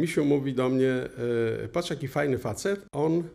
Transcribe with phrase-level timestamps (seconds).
[0.00, 0.92] Misiu mówi do mnie,
[1.64, 3.28] e, patrz jaki fajny facet, on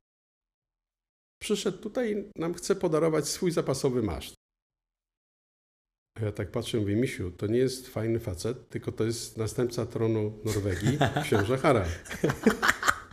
[1.41, 4.33] przyszedł tutaj, nam chce podarować swój zapasowy maszt.
[6.21, 10.39] Ja tak patrzę, mówię, Misiu, to nie jest fajny facet, tylko to jest następca tronu
[10.45, 11.89] Norwegii, książę Harald.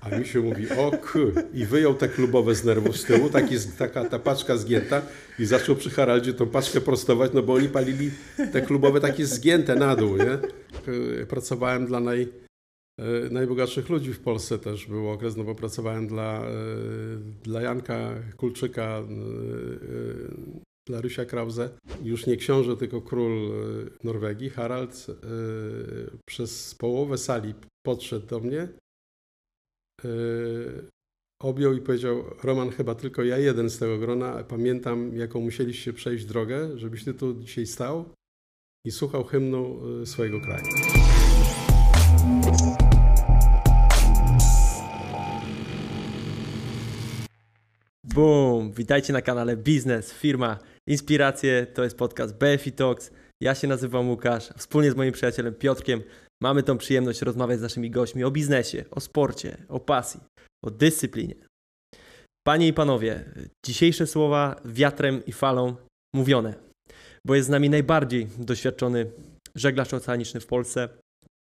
[0.00, 1.32] A Misiu mówi, o kur...
[1.54, 3.30] I wyjął te klubowe z nerwów z tyłu,
[3.78, 5.02] taka ta paczka zgięta
[5.38, 8.10] i zaczął przy Haraldzie tą paczkę prostować, no bo oni palili
[8.52, 10.38] te klubowe takie zgięte na dół, nie?
[11.26, 12.26] Pracowałem dla naj, e,
[13.30, 16.54] najbogatszych ludzi w Polsce też był okres, no bo pracowałem dla, e,
[17.42, 19.04] dla Janka Kulczyka, e,
[20.86, 21.70] dla Rysia Krause.
[22.02, 23.50] Już nie książę, tylko król
[24.04, 25.06] Norwegii, Harald,
[26.26, 27.54] przez połowę sali
[27.86, 28.68] podszedł do mnie
[31.42, 34.44] objął i powiedział: Roman, chyba tylko ja jeden z tego grona.
[34.44, 38.04] Pamiętam, jaką musieliście przejść drogę, żebyś ty tu dzisiaj stał
[38.86, 40.64] i słuchał hymnu swojego kraju.
[48.04, 48.72] Boom!
[48.72, 51.66] Witajcie na kanale Biznes, Firma, Inspiracje.
[51.66, 53.10] To jest podcast BFI Talks.
[53.42, 54.48] Ja się nazywam Łukasz.
[54.56, 56.02] Wspólnie z moim przyjacielem Piotrkiem
[56.42, 60.20] Mamy tą przyjemność rozmawiać z naszymi gośćmi o biznesie, o sporcie, o pasji,
[60.64, 61.34] o dyscyplinie.
[62.46, 63.24] Panie i panowie,
[63.66, 65.76] dzisiejsze słowa wiatrem i falą
[66.14, 66.54] mówione,
[67.26, 69.06] bo jest z nami najbardziej doświadczony
[69.54, 70.88] żeglarz oceaniczny w Polsce,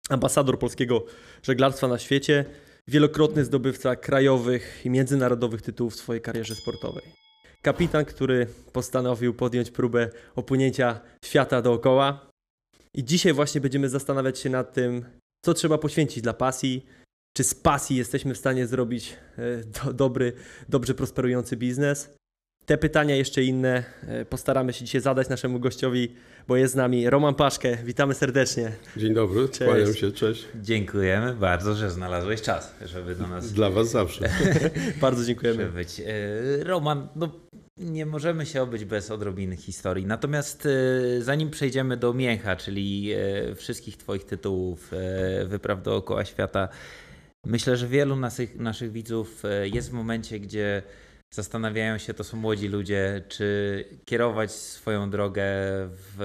[0.09, 1.05] ambasador polskiego
[1.43, 2.45] żeglarstwa na świecie,
[2.87, 7.03] wielokrotny zdobywca krajowych i międzynarodowych tytułów w swojej karierze sportowej.
[7.61, 12.29] Kapitan, który postanowił podjąć próbę opłynięcia świata dookoła,
[12.95, 15.05] i dzisiaj właśnie będziemy zastanawiać się nad tym,
[15.45, 16.85] co trzeba poświęcić dla pasji,
[17.37, 20.33] czy z pasji jesteśmy w stanie zrobić e, do, dobry,
[20.69, 22.15] dobrze prosperujący biznes.
[22.65, 26.15] Te pytania, jeszcze inne, e, postaramy się dzisiaj zadać naszemu gościowi,
[26.47, 27.77] bo jest z nami Roman Paszkę.
[27.83, 28.71] Witamy serdecznie.
[28.97, 29.71] Dzień dobry, cześć.
[29.71, 30.45] kłaniam się, cześć.
[30.61, 33.53] Dziękujemy bardzo, że znalazłeś czas, żeby do nas...
[33.53, 34.29] Dla Was zawsze.
[35.01, 35.65] bardzo dziękujemy.
[35.65, 35.99] Być.
[35.99, 37.29] E, Roman, no
[37.77, 40.05] nie możemy się obyć bez odrobiny historii.
[40.05, 44.91] Natomiast e, zanim przejdziemy do mięcha, czyli e, wszystkich Twoich tytułów,
[45.45, 46.69] wypraw dookoła świata,
[47.45, 50.83] myślę, że wielu naszych, naszych widzów jest w momencie, gdzie
[51.35, 55.43] zastanawiają się, to są młodzi ludzie, czy kierować swoją drogę
[55.89, 56.17] w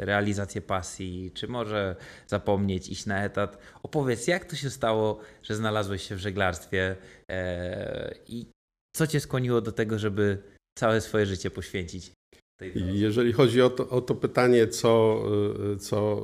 [0.00, 1.96] realizację pasji, czy może
[2.26, 3.58] zapomnieć, iść na etat.
[3.82, 6.96] Opowiedz, jak to się stało, że znalazłeś się w żeglarstwie
[8.28, 8.46] i
[8.96, 10.42] co cię skłoniło do tego, żeby
[10.78, 12.12] całe swoje życie poświęcić.
[12.74, 15.22] Jeżeli chodzi o to, o to, pytanie, co,
[15.72, 16.22] y, co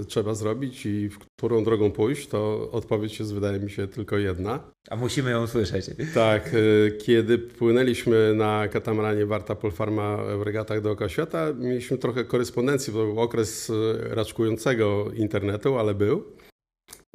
[0.00, 4.18] y, trzeba zrobić i w którą drogą pójść, to odpowiedź jest, wydaje mi się, tylko
[4.18, 4.72] jedna.
[4.90, 5.86] A musimy ją usłyszeć.
[6.14, 6.54] Tak.
[6.54, 13.04] Y, kiedy płynęliśmy na katamaranie Warta Polfarma w regatach dookoła świata, mieliśmy trochę korespondencji, bo
[13.04, 13.72] był okres
[14.10, 16.24] raczkującego internetu, ale był.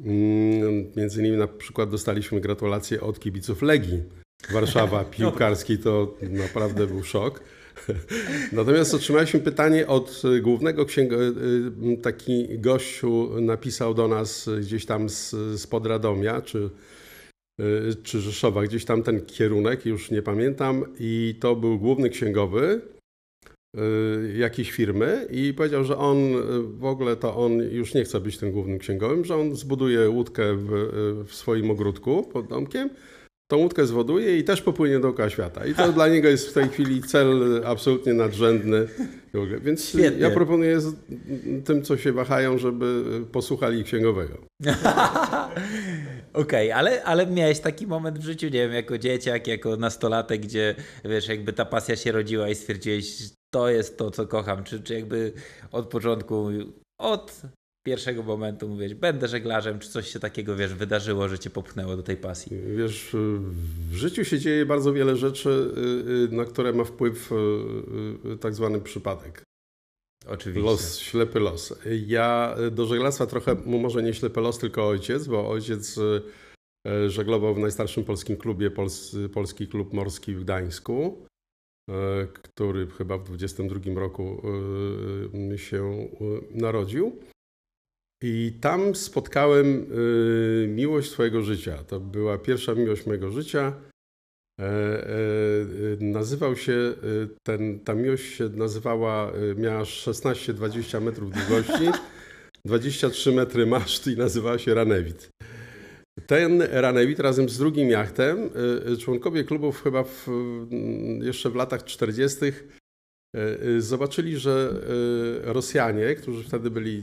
[0.04, 4.02] Mm, między innymi na przykład dostaliśmy gratulacje od kibiców Legii
[4.52, 7.40] Warszawa piłkarskiej, to naprawdę był szok.
[8.52, 11.16] Natomiast otrzymaliśmy pytanie od głównego księga,
[12.02, 15.30] taki gościu napisał do nas gdzieś tam z,
[15.60, 16.70] z Podradomia, czy,
[18.02, 22.80] czy Rzeszowa, gdzieś tam ten kierunek, już nie pamiętam, i to był główny księgowy
[23.76, 26.16] y, jakiejś firmy i powiedział, że on
[26.78, 30.56] w ogóle to on już nie chce być tym głównym księgowym, że on zbuduje łódkę
[30.56, 30.70] w,
[31.26, 32.90] w swoim ogródku pod domkiem
[33.50, 35.66] tą łódkę zwoduje i też popłynie dookoła świata.
[35.66, 38.88] I to dla niego jest w tej chwili cel absolutnie nadrzędny.
[39.62, 40.20] Więc Świetnie.
[40.20, 40.78] ja proponuję
[41.64, 44.34] tym, co się wahają, żeby posłuchali księgowego.
[46.32, 50.40] Okej, okay, ale, ale miałeś taki moment w życiu, nie wiem, jako dzieciak, jako nastolatek,
[50.40, 50.74] gdzie
[51.04, 54.94] wiesz, jakby ta pasja się rodziła i stwierdziłeś, to jest to, co kocham, czy, czy
[54.94, 55.32] jakby
[55.72, 56.48] od początku,
[56.98, 57.42] od
[57.82, 62.02] pierwszego momentu mówisz, będę żeglarzem, czy coś się takiego, wiesz, wydarzyło, że cię popchnęło do
[62.02, 62.56] tej pasji?
[62.76, 63.16] Wiesz,
[63.90, 68.54] w życiu się dzieje bardzo wiele rzeczy, y, y, na które ma wpływ y, tak
[68.54, 69.42] zwany przypadek.
[70.26, 70.70] Oczywiście.
[70.70, 71.74] Los, ślepy los.
[72.06, 76.00] Ja do żeglarstwa trochę, może nie ślepy los, tylko ojciec, bo ojciec
[77.06, 81.26] żeglował w najstarszym polskim klubie, Pols, Polski Klub Morski w Gdańsku,
[82.32, 84.42] który chyba w 22 roku
[85.56, 86.08] się
[86.50, 87.20] narodził.
[88.22, 89.86] I tam spotkałem
[90.64, 91.84] y, miłość swojego życia.
[91.84, 93.72] To była pierwsza miłość mojego życia.
[94.60, 95.14] E, e,
[96.00, 96.94] nazywał się, y,
[97.42, 101.90] ten, ta miłość się nazywała, y, miała 16-20 metrów długości,
[102.64, 105.28] 23 metry maszt i nazywała się Ranewit.
[106.26, 108.50] Ten Ranewit razem z drugim jachtem,
[108.98, 110.26] członkowie klubów chyba w,
[111.22, 112.79] jeszcze w latach 40 E, e,
[113.78, 114.72] zobaczyli, że
[115.46, 117.02] e, Rosjanie, którzy wtedy byli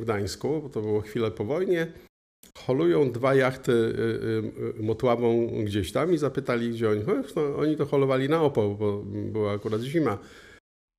[0.00, 1.86] Gdańsku, bo to było chwilę po wojnie,
[2.58, 3.72] holują dwa jachty
[4.80, 7.02] motławą gdzieś tam i zapytali, gdzie oni.
[7.36, 10.18] No, oni to holowali na opał, bo była akurat zima.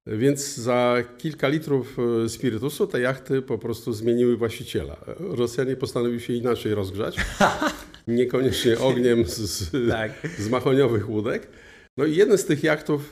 [0.07, 1.97] Więc za kilka litrów
[2.27, 4.97] spirytusu te jachty po prostu zmieniły właściciela.
[5.19, 7.17] Rosjanie postanowili się inaczej rozgrzać.
[8.07, 10.11] Niekoniecznie ogniem z, tak.
[10.37, 11.47] z mahoniowych łódek.
[11.97, 13.11] No i jeden z tych jachtów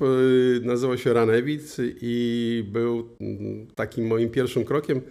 [0.62, 5.01] nazywał się Ranewit i był mm, takim moim pierwszym krokiem.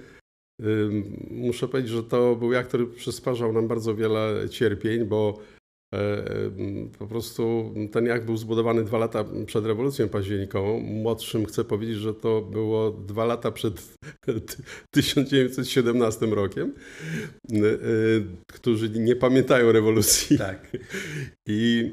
[1.30, 5.38] Muszę powiedzieć, że to był jak, który przysparzał nam bardzo wiele cierpień, bo
[6.98, 10.80] po prostu ten jak był zbudowany dwa lata przed rewolucją październikową.
[10.80, 13.96] Młodszym chcę powiedzieć, że to było dwa lata przed
[14.90, 16.72] 1917 rokiem,
[17.52, 17.58] e,
[18.46, 20.38] którzy nie pamiętają rewolucji.
[20.38, 20.76] Tak.
[21.48, 21.92] I,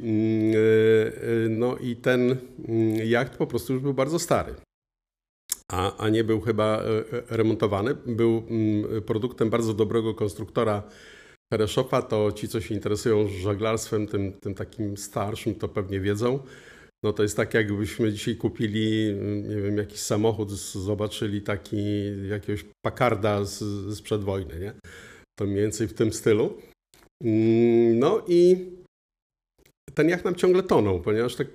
[1.46, 2.38] e, no, i ten
[3.06, 4.56] jacht po prostu już był bardzo stary
[5.69, 7.96] a, a nie był chyba e, e, remontowany.
[8.06, 10.84] Był mm, produktem bardzo dobrego konstruktora
[11.54, 12.01] Hereszopa.
[12.01, 16.40] To ci, co się interesują żeglarstwem, tym, tym takim starszym, to pewnie wiedzą.
[17.04, 21.78] No to jest tak, jakbyśmy dzisiaj kupili, mm, nie wiem, jakiś samochód, zobaczyli taki
[22.30, 23.57] jakiegoś Pakarda z,
[23.98, 24.74] sprzed wojny, nie?
[25.40, 26.57] To mniej więcej w tym stylu.
[27.24, 28.69] Mm, no i
[29.94, 31.46] ten jacht nam ciągle tonął, ponieważ te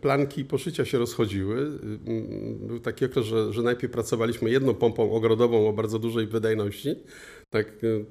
[0.00, 1.56] planki poszycia się rozchodziły.
[1.56, 6.96] Mm, był taki okres, że, że najpierw pracowaliśmy jedną pompą ogrodową o bardzo dużej wydajności.
[7.52, 7.66] Tak,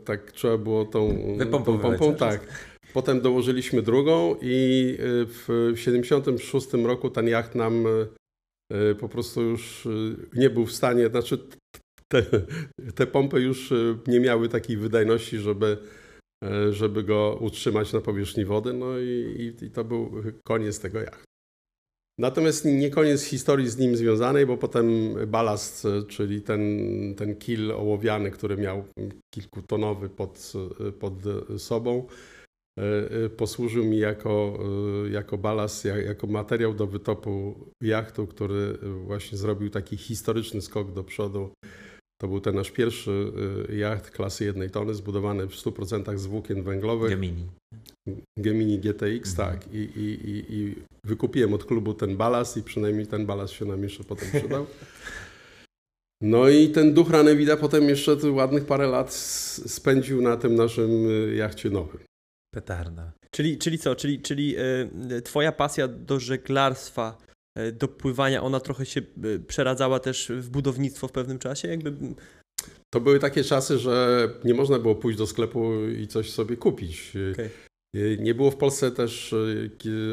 [0.06, 1.18] tak trzeba było tą,
[1.52, 2.16] tą pompą.
[2.16, 2.48] Tak.
[2.94, 7.86] Potem dołożyliśmy drugą i y, w 1976 roku ten jacht nam
[8.72, 9.88] y, po prostu już
[10.36, 11.38] nie był w stanie, znaczy
[12.08, 12.24] te,
[12.96, 13.74] te pompy już
[14.08, 15.78] nie miały takiej wydajności, żeby
[16.44, 20.12] E, żeby go utrzymać na powierzchni wody, no i, i, i to był
[20.44, 21.31] koniec tego jachtu.
[22.22, 26.62] Natomiast nie koniec historii z nim związanej, bo potem balast, czyli ten,
[27.18, 28.84] ten kil ołowiany, który miał
[29.34, 30.54] kilkutonowy pod,
[31.00, 31.14] pod
[31.58, 32.08] sobą,
[33.38, 34.60] posłużył mi jako,
[35.12, 41.50] jako balast, jako materiał do wytopu jachtu, który właśnie zrobił taki historyczny skok do przodu
[42.22, 43.32] to był ten nasz pierwszy
[43.70, 47.10] y, jacht klasy jednej tony, zbudowany w 100% z włókien węglowych.
[47.10, 47.48] Gemini.
[48.40, 49.36] Gemini GTX, mhm.
[49.36, 49.74] tak.
[49.74, 53.84] I, i, i, I wykupiłem od klubu ten balast i przynajmniej ten balast się nam
[53.84, 54.66] jeszcze potem przydał.
[56.24, 61.36] No i ten duch Ranewida potem jeszcze ładnych parę lat spędził na tym naszym y,
[61.36, 62.00] jachcie nowym.
[62.54, 63.12] Petarda.
[63.32, 63.96] Czyli, czyli co?
[63.96, 64.56] Czyli, czyli
[65.12, 67.18] y, twoja pasja do żeglarstwa
[67.74, 71.68] do pływania, ona trochę się e, przeradzała też w budownictwo w pewnym czasie?
[71.68, 71.94] Jakby...
[72.94, 77.14] To były takie czasy, że nie można było pójść do sklepu i coś sobie kupić.
[77.34, 77.50] Okay.
[77.96, 79.36] E, nie było w Polsce też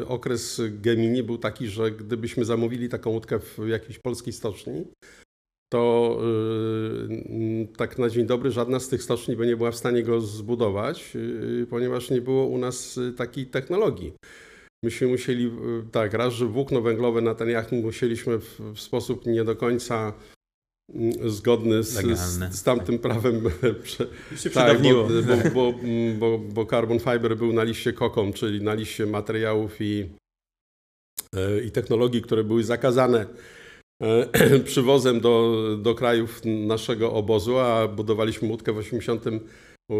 [0.07, 4.85] okres Gemini był taki, że gdybyśmy zamówili taką łódkę w jakiejś polskiej stoczni,
[5.69, 6.17] to
[7.09, 10.21] yy, tak na dzień dobry żadna z tych stoczni by nie była w stanie go
[10.21, 14.13] zbudować, yy, ponieważ nie było u nas takiej technologii.
[14.83, 15.51] Myśmy musieli, e,
[15.91, 20.13] tak, raz, że włókno węglowe na ten jacht musieliśmy w, w sposób nie do końca
[20.93, 23.41] mm, zgodny z, z, z tamtym prawem.
[24.43, 25.73] Się tak, bo, bo, bo,
[26.19, 30.09] bo, bo carbon fiber był na liście kokom, czyli na liście materiałów i,
[31.35, 33.25] e, i technologii, które były zakazane
[34.01, 39.25] e, przywozem do, do krajów naszego obozu, a budowaliśmy łódkę w 80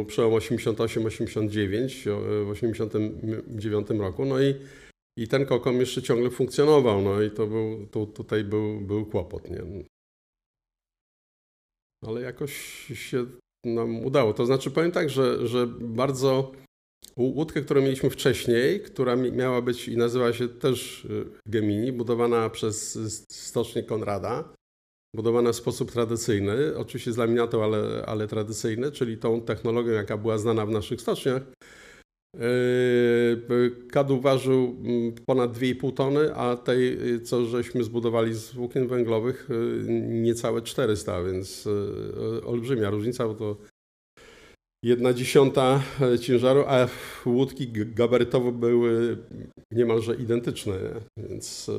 [0.08, 4.26] przełom 88-89 w 89 roku.
[4.26, 4.56] No i,
[5.18, 7.02] i ten kokom jeszcze ciągle funkcjonował.
[7.02, 9.50] No i to był, tutaj był, był kłopot.
[9.50, 9.64] Nie?
[12.06, 12.54] Ale jakoś
[12.94, 13.26] się
[13.66, 14.34] nam udało.
[14.34, 16.52] To znaczy powiem tak, że, że bardzo
[17.18, 23.00] łódkę, którą mieliśmy wcześniej, która miała być i nazywa się też y, Gemini, budowana przez
[23.32, 24.54] stocznię Konrada,
[25.16, 30.38] budowana w sposób tradycyjny, oczywiście z laminatu, ale, ale tradycyjny, czyli tą technologią, jaka była
[30.38, 31.42] znana w naszych stoczniach.
[32.40, 39.50] Yy, Kadu ważył mm, ponad 2,5 tony, a tej, co żeśmy zbudowali z włókien węglowych,
[39.50, 39.84] yy,
[40.22, 43.58] niecałe 400, więc yy, olbrzymia różnica, bo to
[44.84, 45.84] jedna dziesiąta
[46.22, 46.88] ciężaru, a
[47.26, 49.18] łódki gabarytowo były
[49.72, 50.80] niemalże identyczne,
[51.18, 51.72] więc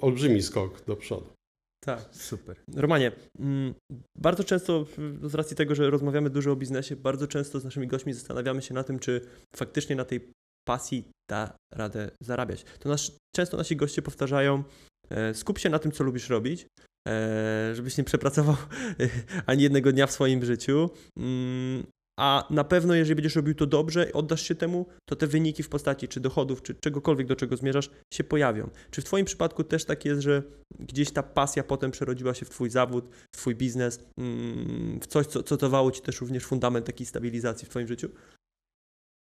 [0.00, 1.37] olbrzymi skok do przodu.
[1.84, 2.56] Tak, super.
[2.76, 3.74] Romanie, mm,
[4.18, 4.86] bardzo często,
[5.22, 8.74] z racji tego, że rozmawiamy dużo o biznesie, bardzo często z naszymi gośćmi zastanawiamy się
[8.74, 9.20] na tym, czy
[9.56, 10.32] faktycznie na tej
[10.68, 12.64] pasji da radę zarabiać.
[12.78, 14.64] To nas, często nasi goście powtarzają,
[15.10, 16.66] e, skup się na tym, co lubisz robić,
[17.08, 18.56] e, żebyś nie przepracował
[19.46, 21.86] ani jednego dnia w swoim życiu, mm,
[22.18, 25.62] a na pewno, jeżeli będziesz robił to dobrze i oddasz się temu, to te wyniki
[25.62, 28.70] w postaci czy dochodów, czy czegokolwiek, do czego zmierzasz, się pojawią.
[28.90, 30.42] Czy w Twoim przypadku też tak jest, że
[30.80, 35.26] gdzieś ta pasja potem przerodziła się w Twój zawód, w Twój biznes, mm, w coś,
[35.26, 38.08] co, co dawało Ci też również fundament takiej stabilizacji w Twoim życiu?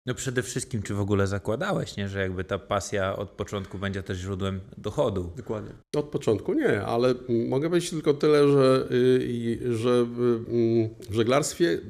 [0.06, 2.08] No przede wszystkim, czy w ogóle zakładałeś, nie?
[2.08, 5.32] że jakby ta pasja od początku będzie też źródłem dochodu?
[5.37, 5.70] Dokładnie.
[5.96, 7.14] Od początku nie, ale
[7.49, 11.80] mogę powiedzieć tylko tyle, że, y, że y, w żeglarstwie, y,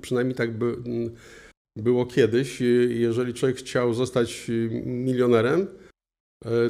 [0.00, 0.76] przynajmniej tak by,
[1.76, 4.50] było kiedyś, jeżeli człowiek chciał zostać
[4.84, 5.66] milionerem,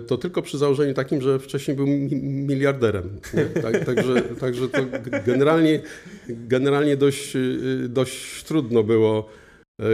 [0.07, 1.87] to tylko przy założeniu takim, że wcześniej był
[2.23, 3.21] miliarderem.
[3.62, 4.78] Tak, także, także to
[5.26, 5.83] generalnie,
[6.28, 7.37] generalnie dość,
[7.88, 9.28] dość trudno było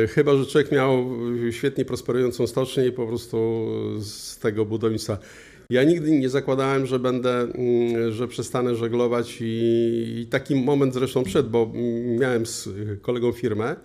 [0.08, 1.06] chyba, że człowiek miał
[1.50, 3.66] świetnie prosperującą stocznię i po prostu
[4.00, 5.18] z tego budownictwa.
[5.70, 11.48] Ja nigdy nie zakładałem, że będę, mm, że przestanę żeglować i, taki moment zresztą przed,
[11.48, 11.72] bo
[12.18, 12.68] miałem z
[13.02, 13.76] kolegą firmę,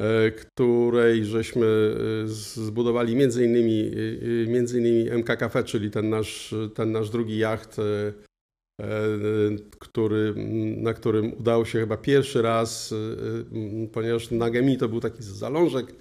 [0.00, 3.90] e, której żeśmy e, zbudowali między innymi,
[4.46, 7.82] między innymi MK Cafe, czyli ten nasz, ten nasz drugi jacht E,
[9.78, 10.34] który,
[10.76, 15.94] na którym udało się chyba pierwszy raz, e, ponieważ na Gemi to był taki zalążek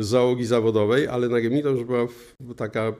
[0.00, 2.08] załogi zawodowej, ale na Gemi to już była
[2.56, 2.94] taka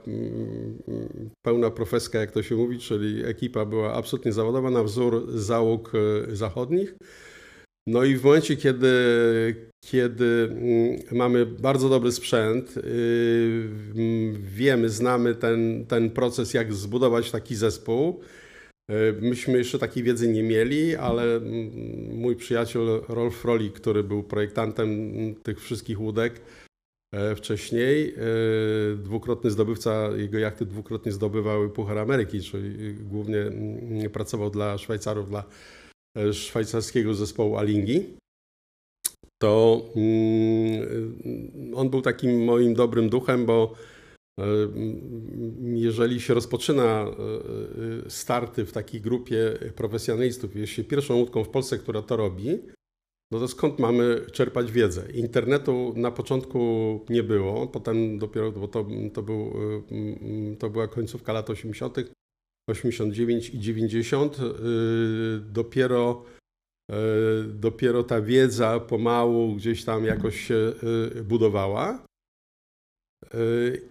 [1.46, 6.36] pełna profeska, jak to się mówi, czyli ekipa była absolutnie zawodowa na wzór załóg e,
[6.36, 6.94] zachodnich.
[7.86, 8.94] No i w momencie, kiedy,
[9.84, 10.56] kiedy
[11.12, 12.74] mamy bardzo dobry sprzęt,
[14.34, 18.41] wiemy, znamy ten, ten proces, jak zbudować taki zespół, E,
[19.20, 21.40] myśmy jeszcze takiej wiedzy nie mieli, ale
[22.12, 26.40] mój przyjaciel Rolf Roli, który był projektantem tych wszystkich łódek
[27.12, 28.16] e, wcześniej, e,
[28.96, 33.50] dwukrotny zdobywca, jego jachty dwukrotnie zdobywały Puchar Ameryki, czyli głównie
[34.12, 35.44] pracował dla Szwajcarów, dla
[36.32, 38.16] szwajcarskiego zespołu Alingi.
[39.42, 39.82] To
[41.74, 43.74] on był takim moim dobrym duchem, bo E,
[45.74, 47.06] jeżeli się rozpoczyna e,
[48.06, 52.58] e, starty w takiej grupie profesjonalistów, jest się pierwszą łódką w Polsce, która to robi,
[53.30, 55.12] no to skąd mamy czerpać wiedzę?
[55.12, 56.60] Internetu na początku
[57.08, 59.52] nie było, potem dopiero, bo to, to, był,
[60.58, 61.96] to była końcówka lat 80.,
[62.70, 64.36] 89 i 90.
[65.40, 66.24] Dopiero,
[67.46, 70.72] dopiero ta wiedza pomału gdzieś tam jakoś się
[71.24, 72.06] budowała.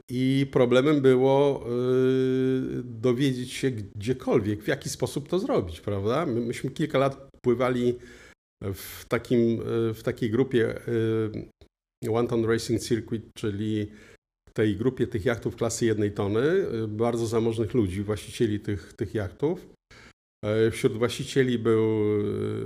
[0.09, 6.25] I problemem było y, dowiedzieć się gdziekolwiek, w jaki sposób to zrobić, prawda?
[6.25, 7.97] My, myśmy kilka lat pływali
[8.61, 10.75] w, takim, y, w takiej grupie
[12.05, 13.91] y, One Ton Racing Circuit, czyli
[14.53, 16.43] tej grupie tych jachtów klasy jednej tony,
[16.87, 19.67] bardzo zamożnych ludzi, właścicieli tych, tych jachtów.
[20.71, 21.87] Wśród właścicieli był,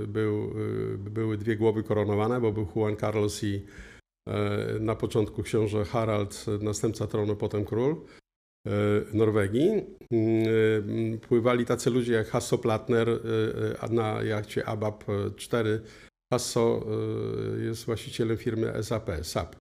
[0.08, 0.54] był,
[0.98, 3.62] były dwie głowy koronowane, bo był Juan Carlos i
[4.80, 7.96] na początku książę Harald, następca tronu, potem król
[8.66, 8.70] e,
[9.12, 9.68] Norwegii.
[9.68, 9.84] Mm,
[11.14, 13.08] e, pływali tacy ludzie jak Hasso Plattner
[13.90, 15.04] na jachcie ABAP
[15.36, 15.80] 4.
[16.32, 16.86] Hasso
[17.62, 19.56] jest właścicielem firmy SAP, SAP.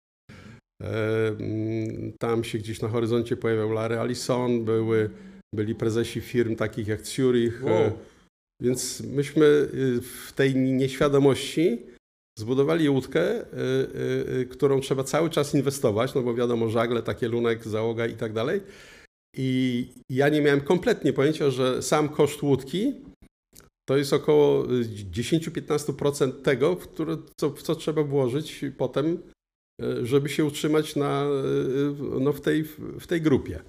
[0.82, 5.10] Mm, tam się gdzieś na horyzoncie pojawiał Larry Allison, były,
[5.56, 7.64] byli prezesi firm takich jak Zurich.
[7.64, 7.92] Wow.
[8.62, 9.70] Więc myśmy
[10.02, 11.95] w tej nieświadomości
[12.40, 17.28] Zbudowali łódkę, y, y, y, którą trzeba cały czas inwestować, no bo wiadomo, żagle, takie
[17.28, 18.62] lunek, załoga i tak dalej.
[19.38, 22.94] I ja nie miałem kompletnie pojęcia, że sam koszt łódki
[23.90, 29.18] to jest około 10-15% tego, w, które, co, w co trzeba włożyć potem,
[30.04, 31.26] żeby się utrzymać na,
[32.20, 32.64] no w, tej,
[33.00, 33.64] w tej grupie.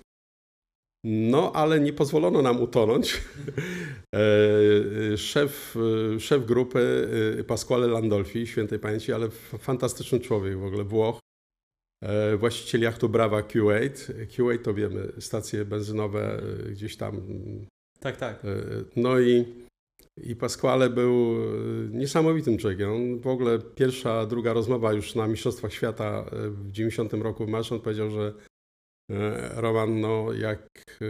[1.09, 3.15] No, ale nie pozwolono nam utonąć.
[4.15, 5.77] E, szef,
[6.19, 7.09] szef grupy
[7.41, 11.19] e, Pasquale Landolfi, świętej pamięci, ale fantastyczny człowiek w ogóle, Włoch.
[12.03, 13.91] E, właściciel jachtu Brava Q8.
[14.27, 17.23] Q8 to wiemy, stacje benzynowe gdzieś tam.
[18.01, 18.43] Tak, tak.
[18.97, 19.45] No i,
[20.17, 21.37] i Pasquale był
[21.91, 22.93] niesamowitym człowiekiem.
[22.93, 27.81] On w ogóle pierwsza, druga rozmowa już na Mistrzostwach Świata w 90 roku w Marszon
[27.81, 28.46] powiedział, że E,
[29.57, 30.69] Roman, no jak
[31.01, 31.07] e,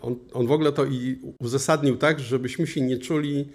[0.00, 3.48] on, on w ogóle to i uzasadnił tak, żebyśmy się nie czuli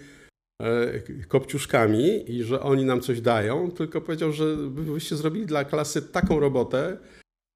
[0.62, 6.02] e, kopciuszkami i że oni nam coś dają, tylko powiedział, że wyście zrobili dla klasy
[6.02, 6.98] taką robotę,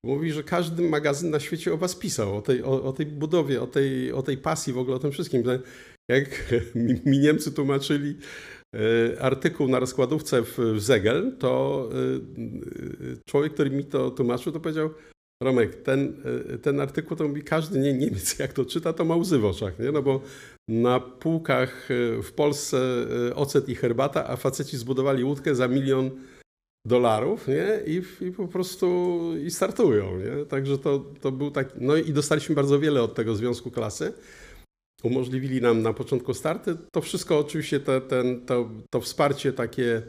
[0.05, 3.61] Mówi, że każdy magazyn na świecie o was pisał, o tej, o, o, tej budowie,
[3.61, 5.43] o tej, o tej pasji, w ogóle o tym wszystkim.
[6.09, 6.53] Jak
[7.05, 8.17] mi Niemcy tłumaczyli
[9.19, 11.89] artykuł na rozkładówce w Zegel, to
[13.29, 14.89] człowiek, który mi to tłumaczył, to powiedział,
[15.43, 16.21] Romek, ten,
[16.53, 19.45] e, ten artykuł to mówi każdy nie, Niemiec, jak to czyta, to ma łzy w
[19.45, 19.91] oczach, nie?
[19.91, 20.21] No bo
[20.69, 22.77] na półkach e, w Polsce
[23.29, 26.11] e, ocet i herbata, a faceci zbudowali łódkę za milion
[26.87, 27.79] dolarów, nie?
[27.87, 30.45] I, I, po prostu i startują, nie?
[30.45, 31.71] Także to, to był taki...
[31.81, 34.13] No i dostaliśmy bardzo wiele od tego Związku Klasy.
[35.03, 36.77] Umożliwili nam na początku starty.
[36.93, 40.01] To wszystko oczywiście, te, ten, to, to wsparcie takie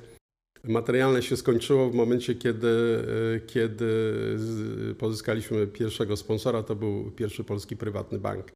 [0.68, 3.04] materialne się skończyło w momencie, kiedy,
[3.46, 3.86] kiedy
[4.98, 6.62] pozyskaliśmy pierwszego sponsora.
[6.62, 8.52] To był pierwszy polski prywatny bank.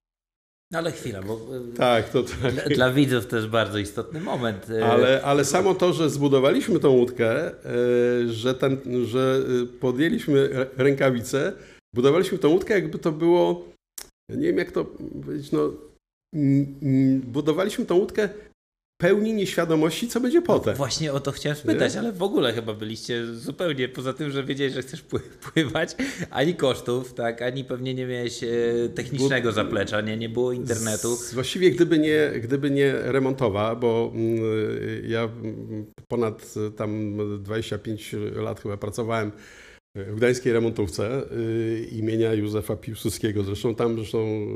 [0.73, 1.41] No ale chwila, bo
[1.77, 2.55] tak, to tak.
[2.55, 4.67] Dla, dla widzów jest bardzo istotny moment.
[4.83, 7.51] Ale, ale samo to, że zbudowaliśmy tą łódkę,
[8.27, 9.43] że, ten, że
[9.81, 11.53] podjęliśmy rękawice,
[11.95, 13.65] budowaliśmy tą łódkę, jakby to było,
[14.31, 14.85] nie wiem jak to
[15.25, 15.73] powiedzieć, no,
[17.25, 18.29] budowaliśmy tą łódkę
[19.01, 20.75] pełni nieświadomości, co będzie potem.
[20.75, 24.75] Właśnie o to chciałem spytać, ale w ogóle chyba byliście zupełnie, poza tym, że wiedziałeś,
[24.75, 25.05] że chcesz
[25.55, 25.97] pływać,
[26.31, 28.49] ani kosztów, tak, ani pewnie nie miałeś e,
[28.95, 31.17] technicznego zaplecza, nie, nie było internetu.
[31.17, 34.41] Z, właściwie gdyby nie, gdyby nie remontowa, bo mm,
[35.09, 35.29] ja
[36.09, 39.33] ponad tam 25 lat chyba pracowałem
[39.95, 41.23] w Gdańskiej Remontówce
[41.93, 43.43] imienia Józefa Piłsudskiego.
[43.43, 44.47] Zresztą tam zresztą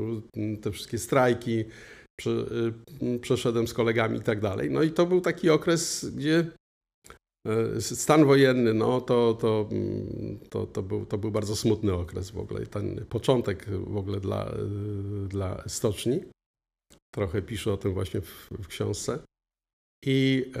[0.61, 1.65] te wszystkie strajki
[3.21, 4.71] przeszedłem z kolegami i tak dalej.
[4.71, 6.51] No i to był taki okres, gdzie
[7.77, 9.69] y, stan wojenny, no to, to,
[10.49, 12.65] to, to, był, to był bardzo smutny okres w ogóle.
[12.65, 14.51] Ten początek w ogóle dla,
[15.27, 16.19] dla stoczni.
[17.15, 19.19] Trochę piszę o tym właśnie w, w książce.
[20.05, 20.51] I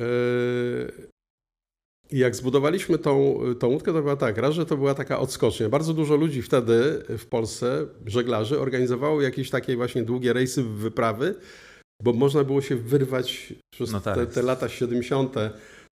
[2.11, 5.69] i jak zbudowaliśmy tą, tą łódkę, to była tak, raz, że to była taka odskocznia.
[5.69, 11.35] Bardzo dużo ludzi wtedy w Polsce, żeglarzy, organizowało jakieś takie właśnie długie rejsy, wyprawy,
[12.03, 14.15] bo można było się wyrwać przez no tak.
[14.15, 15.35] te, te, lata 70.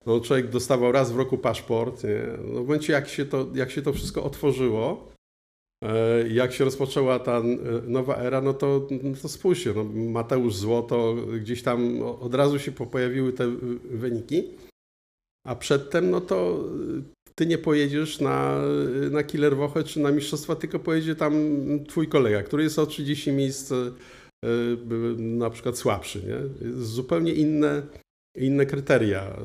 [0.06, 2.04] No, człowiek dostawał raz w roku paszport.
[2.04, 2.22] Nie?
[2.44, 5.12] No, w momencie, jak się, to, jak się to wszystko otworzyło,
[5.84, 7.42] e, jak się rozpoczęła ta
[7.86, 12.72] nowa era, no to, no to spójrzcie, no Mateusz Złoto, gdzieś tam od razu się
[12.72, 13.48] pojawiły te
[13.90, 14.44] wyniki.
[15.46, 16.64] A przedtem, no to
[17.34, 18.60] ty nie pojedziesz na,
[19.10, 21.34] na Killerwoche czy na mistrzostwa, tylko pojedzie tam
[21.88, 23.92] twój kolega, który jest o 30 miejsc e,
[25.18, 26.22] na przykład słabszy.
[26.22, 26.70] Nie?
[26.82, 27.82] Zupełnie inne,
[28.36, 29.36] inne kryteria.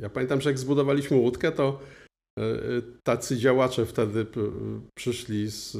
[0.00, 1.80] Ja pamiętam, że jak zbudowaliśmy łódkę, to
[3.02, 4.26] tacy działacze wtedy
[4.98, 5.76] przyszli z,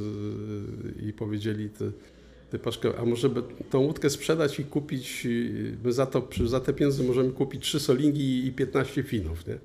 [1.01, 1.91] i powiedzieli, ty
[2.99, 5.27] A może by tą łódkę sprzedać i kupić,
[5.83, 9.57] my za, to, za te pieniądze możemy kupić trzy solingi i 15 finów, nie?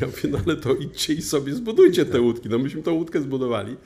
[0.00, 2.48] Ja mówię, no ale to idźcie i sobie zbudujcie te łódki.
[2.48, 3.76] No myśmy tą łódkę zbudowali.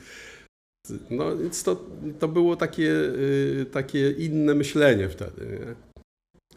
[1.09, 1.85] No więc to,
[2.19, 5.75] to było takie, y, takie inne myślenie wtedy, nie?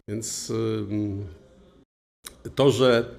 [0.09, 0.53] Więc
[2.55, 3.14] to, że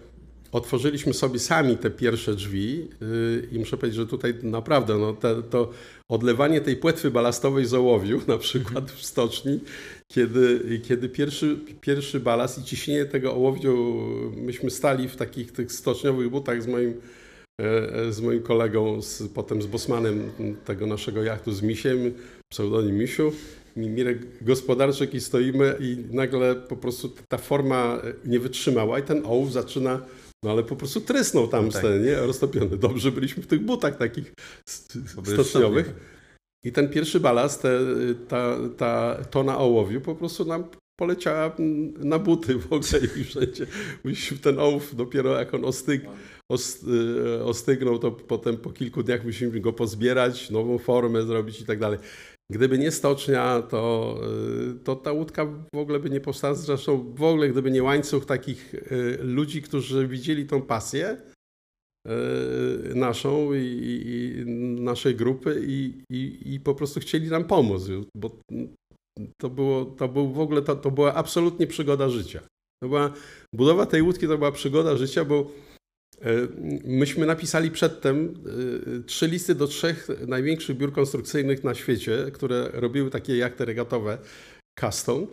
[0.57, 5.17] otworzyliśmy sobie sami te pierwsze drzwi y, i muszę powiedzieć, że tutaj naprawdę no,
[5.49, 5.71] to
[6.09, 9.59] odlewanie tej płetwy balastowej z ołowiu, na przykład w stoczni,
[10.07, 14.01] kiedy, kiedy pierwszy, pierwszy balast i ciśnienie tego ołowiu,
[14.35, 16.93] myśmy stali w takich tych stoczniowych butach z moim,
[17.61, 20.31] e, e, z moim kolegą, z, potem z bosmanem
[20.65, 22.13] tego naszego jachtu, z Misiem,
[22.49, 23.31] pseudonim Misiu,
[23.75, 29.53] Mirek Gospodarczyk i stoimy i nagle po prostu ta forma nie wytrzymała i ten ołów
[29.53, 30.01] zaczyna
[30.43, 31.83] no ale po prostu trysnął tam no tak.
[31.83, 32.15] nie?
[32.15, 32.77] roztopiony.
[32.77, 34.33] Dobrze byliśmy w tych butach takich
[35.23, 35.93] stoczniowych.
[36.65, 37.79] I ten pierwszy balast, te,
[38.27, 40.63] ta, ta tona ołowiu po prostu nam
[40.99, 41.55] poleciała
[41.97, 43.67] na buty w ogóle i wszędzie.
[44.41, 46.01] Ten ołów dopiero jak on ostyg,
[47.43, 51.99] ostygnął, to potem po kilku dniach musimy go pozbierać, nową formę zrobić i tak dalej.
[52.51, 54.15] Gdyby nie stocznia, to,
[54.71, 56.53] y, to ta łódka w ogóle by nie powstała.
[56.53, 61.17] Zresztą w ogóle gdyby nie łańcuch takich y, ludzi, którzy widzieli tą pasję
[62.07, 64.45] y, naszą i, i
[64.81, 67.83] naszej grupy i, i, i, po prostu chcieli nam pomóc,
[68.15, 68.39] bo
[69.41, 72.39] to, było, to był w ogóle, to, to była absolutnie przygoda życia.
[72.83, 73.13] To była,
[73.55, 75.51] budowa tej łódki to była przygoda życia, bo
[76.83, 78.33] myśmy napisali przedtem
[78.99, 84.17] e, trzy listy do trzech największych biur konstrukcyjnych na świecie, które robiły takie jachty regatowe
[84.79, 85.27] custom.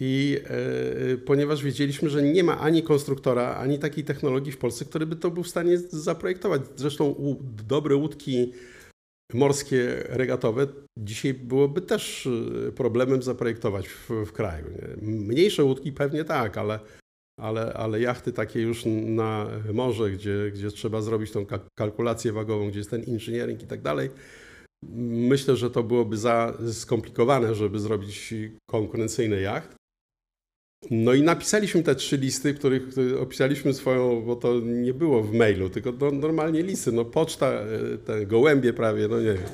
[0.00, 5.06] I e, ponieważ wiedzieliśmy, że nie ma ani konstruktora, ani takiej technologii w Polsce, który
[5.06, 6.62] by to był w stanie zaprojektować.
[6.76, 7.14] Zresztą
[7.68, 8.52] dobre łódki
[9.34, 10.66] morskie regatowe
[10.98, 12.28] dzisiaj byłoby też
[12.74, 14.64] problemem zaprojektować w, w kraju.
[14.70, 15.08] Nie?
[15.08, 16.80] Mniejsze łódki pewnie tak, ale
[17.40, 21.46] ale, ale jachty takie już na morze, gdzie, gdzie trzeba zrobić tą
[21.78, 24.10] kalkulację wagową, gdzie jest ten inżyniering i tak dalej,
[25.08, 28.34] myślę, że to byłoby za skomplikowane, żeby zrobić
[28.70, 29.76] konkurencyjny jacht.
[30.90, 32.82] No i napisaliśmy te trzy listy, których
[33.20, 37.98] opisaliśmy swoją, bo to nie było w mailu, tylko no, normalnie listy, no poczta, e,
[37.98, 39.48] te gołębie prawie, no nie wiem.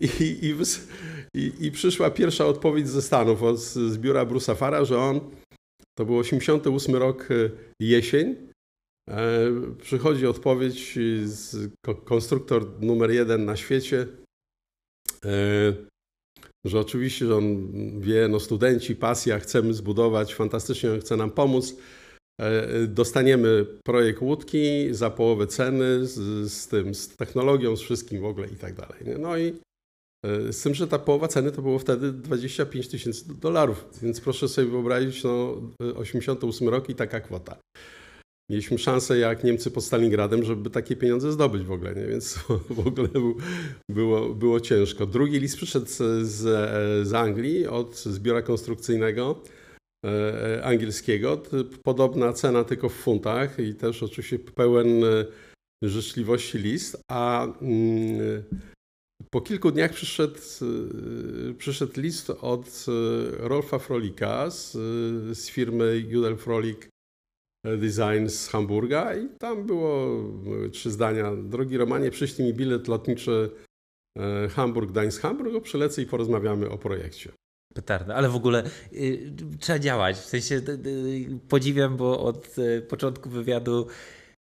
[0.00, 0.06] I,
[0.42, 0.54] i,
[1.34, 5.20] i, i przyszła pierwsza odpowiedź ze Stanów, od, z biura Bruce'a Fara, że on
[6.00, 8.36] to był 88 rok e, jesień.
[9.10, 9.50] E,
[9.82, 11.70] przychodzi odpowiedź z
[12.04, 14.06] konstruktor numer jeden na świecie,
[15.24, 15.72] e,
[16.64, 21.76] że oczywiście że on wie, no studenci, pasja, chcemy zbudować, fantastycznie chce nam pomóc.
[22.88, 28.46] dostaniemy projekt łódki za połowę ceny, z, z tym, z technologią, z wszystkim w ogóle
[28.48, 29.18] i tak dalej.
[29.18, 29.52] No i
[30.50, 34.68] z tym, że ta połowa ceny to było wtedy 25 tysięcy dolarów, więc proszę sobie
[34.68, 35.62] wyobrazić, no
[35.96, 37.56] 88 rok i taka kwota.
[38.50, 42.06] Mieliśmy szansę jak Niemcy pod Stalingradem, żeby takie pieniądze zdobyć w ogóle, nie?
[42.06, 42.38] więc
[42.70, 43.08] w ogóle
[43.90, 45.06] było, było ciężko.
[45.06, 45.86] Drugi list przyszedł
[46.22, 46.36] z,
[47.08, 49.42] z Anglii od zbiora konstrukcyjnego
[50.06, 51.42] e, angielskiego.
[51.82, 55.24] Podobna cena tylko w funtach i też oczywiście pełen e,
[55.82, 58.42] życzliwości list, a mm,
[59.30, 62.86] po kilku dniach przyszedł, e, przyszedł list od
[63.38, 64.72] Rolfa Frolika z,
[65.38, 66.88] z firmy Judel Frolik
[67.64, 70.24] Design z Hamburga i tam było
[70.72, 71.36] trzy zdania.
[71.36, 73.50] Drogi Romanie, przyślij mi bilet lotniczy
[74.18, 77.32] e, Hamburg, Gdańsk, Hamburg, przylecę i porozmawiamy o projekcie.
[77.74, 80.16] Petarda, ale w ogóle y, trzeba działać.
[80.16, 83.86] W sensie y, y, podziwiam, bo od y, początku wywiadu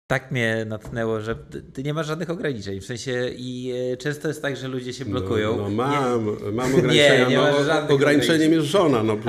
[0.08, 1.36] tak mnie natchnęło, że
[1.74, 2.80] ty nie masz żadnych ograniczeń.
[2.80, 5.58] W sensie i e, często jest tak, że ludzie się blokują.
[5.58, 6.52] No, no mam, nie.
[6.52, 7.24] mam ograniczenia.
[7.28, 9.04] Nie, nie no, masz ograniczeniem jest żona.
[9.04, 9.18] No,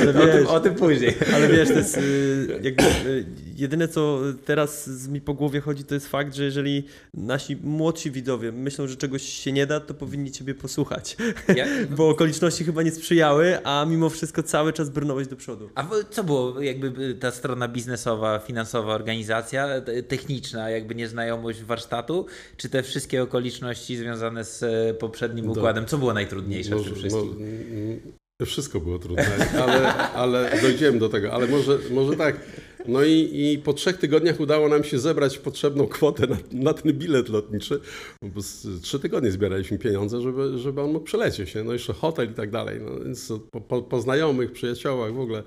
[0.00, 1.14] ale wiesz, o, tym, o tym później.
[1.34, 3.24] Ale wiesz, to jest y, jakby y,
[3.56, 8.52] jedyne co teraz mi po głowie chodzi to jest fakt, że jeżeli nasi młodsi widzowie
[8.52, 11.16] myślą, że czegoś się nie da, to powinni ciebie posłuchać.
[11.56, 11.66] Ja?
[11.96, 15.70] Bo okoliczności chyba nie sprzyjały, a mimo wszystko cały czas brnąłeś do przodu.
[15.74, 22.68] A co było jakby ta strona biznesowa, finansowa, organizacja organizacja techniczna, jakby nieznajomość warsztatu, czy
[22.68, 25.86] te wszystkie okoliczności związane z e, poprzednim układem?
[25.86, 28.14] Co było najtrudniejsze może, w tym wszystkim?
[28.46, 31.32] wszystko było trudne, ale, ale dojdziemy do tego.
[31.32, 32.36] Ale może, może tak.
[32.88, 36.92] No i, i po trzech tygodniach udało nam się zebrać potrzebną kwotę na, na ten
[36.92, 37.80] bilet lotniczy.
[38.22, 38.40] Bo
[38.82, 41.54] trzy tygodnie zbieraliśmy pieniądze, żeby, żeby on mógł przelecieć.
[41.64, 42.80] No jeszcze hotel i tak dalej.
[42.80, 45.42] No więc po, po, po znajomych, przyjaciołach w ogóle.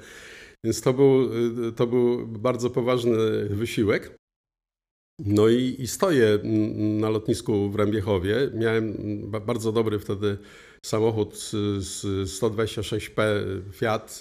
[0.64, 1.30] Więc to był,
[1.76, 3.18] to był bardzo poważny
[3.50, 4.18] wysiłek.
[5.20, 6.40] No i, i stoję
[6.78, 8.36] na lotnisku w Rębiechowie.
[8.54, 8.96] Miałem
[9.46, 10.38] bardzo dobry wtedy
[10.86, 11.38] samochód
[11.78, 12.04] z
[12.42, 13.22] 126P
[13.74, 14.20] Fiat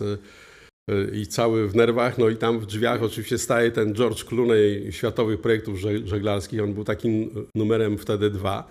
[1.12, 5.40] i cały w nerwach, no i tam w drzwiach oczywiście staje ten George Clooney światowych
[5.40, 6.62] projektów żeglarskich.
[6.62, 8.68] On był takim numerem wtedy dwa.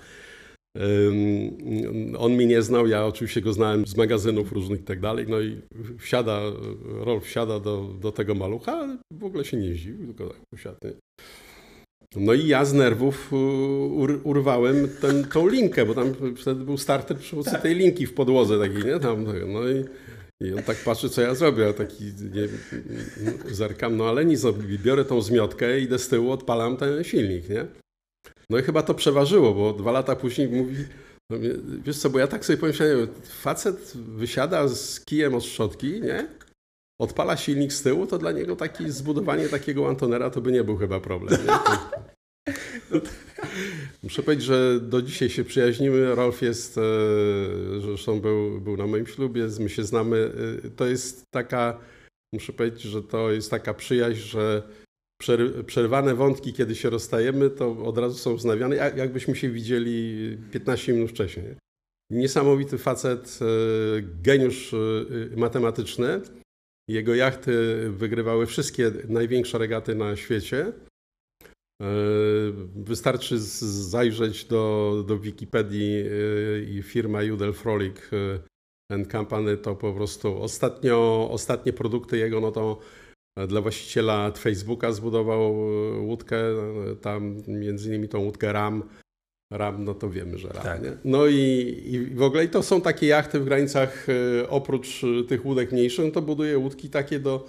[2.18, 5.26] On mnie nie znał, ja oczywiście go znałem z magazynów różnych i tak dalej.
[5.30, 5.62] No i
[6.00, 6.42] wsiada,
[6.86, 10.78] Rolf wsiada do, do tego malucha, ale w ogóle się nie zdziwił, tylko tak usiadł.
[12.16, 13.34] No i ja z nerwów
[13.92, 17.62] ur, urwałem ten, tą linkę, bo tam wtedy był starter przy pomocy tak.
[17.62, 19.00] tej linki w podłodze takiej, nie?
[19.00, 19.84] Tam, no i,
[20.42, 22.48] i on tak patrzy, co ja zrobię, taki nie,
[23.54, 27.66] zerkam, no ale nic, no, biorę tą zmiotkę, idę z tyłu, odpalam ten silnik, nie?
[28.50, 30.76] No i chyba to przeważyło, bo dwa lata później mówi,
[31.32, 31.38] no,
[31.84, 36.28] wiesz co, bo ja tak sobie pomyślałem, facet wysiada z kijem od szczotki, nie?
[37.02, 40.78] Odpala silnik z tyłu, to dla niego taki zbudowanie takiego Antonera to by nie był
[40.78, 41.40] chyba problem.
[41.46, 41.54] Nie?
[44.04, 46.16] Muszę powiedzieć, że do dzisiaj się przyjaźnimy.
[46.16, 46.82] Rolf jest, e,
[47.82, 50.32] zresztą był, był na moim ślubie, my się znamy.
[50.66, 51.80] E, to jest taka,
[52.34, 54.64] muszę powiedzieć, że to jest taka przyjaźń, że
[55.66, 61.10] przerwane wątki, kiedy się rozstajemy, to od razu są wznawiane, jakbyśmy się widzieli 15 minut
[61.10, 61.46] wcześniej.
[62.12, 63.46] Niesamowity facet, e,
[64.02, 64.76] geniusz
[65.36, 66.22] matematyczny.
[66.90, 70.74] Jego jachty wygrywały wszystkie największe regaty na świecie.
[71.82, 71.86] E,
[72.76, 76.06] wystarczy zajrzeć do, do Wikipedii
[76.70, 77.96] i firma Judel Frolic
[78.92, 82.80] and Company to po prostu ostatnio, ostatnie produkty jego, no to
[83.48, 85.56] dla właściciela Facebooka zbudował
[86.02, 86.38] łódkę,
[87.02, 88.84] tam między innymi tą łódkę RAM.
[89.54, 90.64] RAM, no to wiemy, że RAM.
[90.64, 90.82] Tak.
[91.06, 91.36] No i,
[91.86, 94.08] i w ogóle i to są takie jachty w granicach,
[94.50, 97.48] oprócz tych łódek mniejszych, no to buduje łódki takie do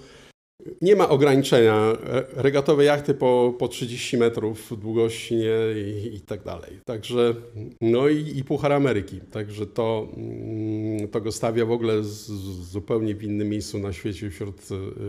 [0.80, 1.92] nie ma ograniczenia.
[2.32, 5.52] Regatowe jachty po, po 30 metrów długości nie?
[5.76, 6.80] I, i tak dalej.
[6.84, 7.34] Także,
[7.80, 9.20] no i, i Puchar Ameryki.
[9.20, 12.26] Także to, mm, to go stawia w ogóle z,
[12.70, 14.60] zupełnie w innym miejscu na świecie wśród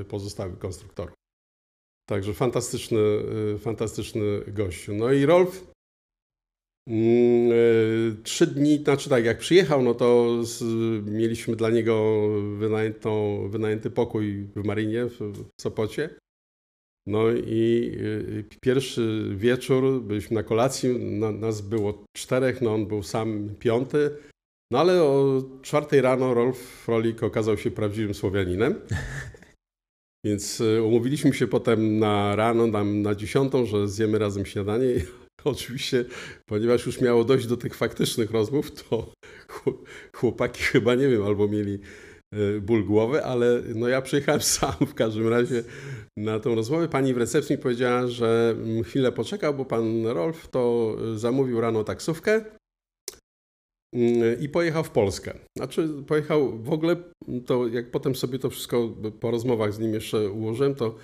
[0.02, 1.14] y, pozostałych konstruktorów.
[2.10, 3.00] Także fantastyczny,
[3.56, 4.94] y, fantastyczny gościu.
[4.94, 5.68] No i Rolf
[8.24, 10.64] trzy dni, znaczy tak, jak przyjechał, no to z,
[11.06, 16.10] mieliśmy dla niego wynajętą, wynajęty pokój w Marinie, w, w Sopocie.
[17.08, 23.04] No i y, pierwszy wieczór, byliśmy na kolacji, na, nas było czterech, no on był
[23.04, 24.12] sam piąty.
[24.72, 28.76] No ale o czwartej rano Rolf Frolik okazał się prawdziwym Słowianinem.
[30.26, 34.88] Więc y, umówiliśmy się potem na rano, tam na dziesiątą, że zjemy razem śniadanie.
[35.44, 36.06] Oczywiście,
[36.46, 39.14] ponieważ już miało dojść do tych faktycznych rozmów, to
[40.16, 41.80] chłopaki chyba, nie wiem, albo mieli
[42.62, 45.64] ból głowy, ale no ja przyjechałem sam w każdym razie
[46.18, 46.88] na tą rozmowę.
[46.88, 52.42] Pani w recepcji powiedziała, że chwilę poczekał, bo pan Rolf to zamówił rano taksówkę
[54.42, 55.34] i pojechał w Polskę.
[55.58, 56.96] Znaczy pojechał w ogóle,
[57.46, 60.96] to jak potem sobie to wszystko po rozmowach z nim jeszcze ułożyłem, to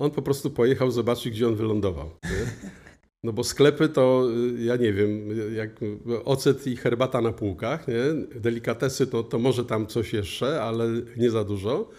[0.00, 2.10] on po prostu pojechał zobaczyć, gdzie on wylądował.
[2.24, 2.70] Nie?
[3.24, 5.80] No bo sklepy to, ja nie wiem, jak
[6.24, 8.04] ocet i herbata na półkach, nie?
[8.40, 11.90] delikatesy to, to może tam coś jeszcze, ale nie za dużo.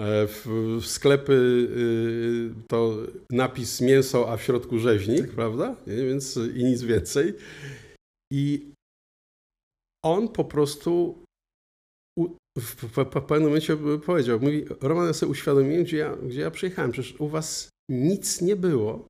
[0.00, 0.46] E, w,
[0.80, 2.96] w sklepy y, to
[3.30, 5.30] napis mięso, a w środku rzeźnik, tak.
[5.30, 5.76] prawda?
[5.86, 5.96] Nie?
[5.96, 7.34] Więc i nic więcej.
[8.32, 8.72] I
[10.04, 11.22] on po prostu
[12.58, 17.20] w, pewnym momencie powiedział, mówi, Roman, ja sobie uświadomiłem, gdzie ja, gdzie ja przyjechałem, przecież
[17.20, 19.06] u was nic nie było,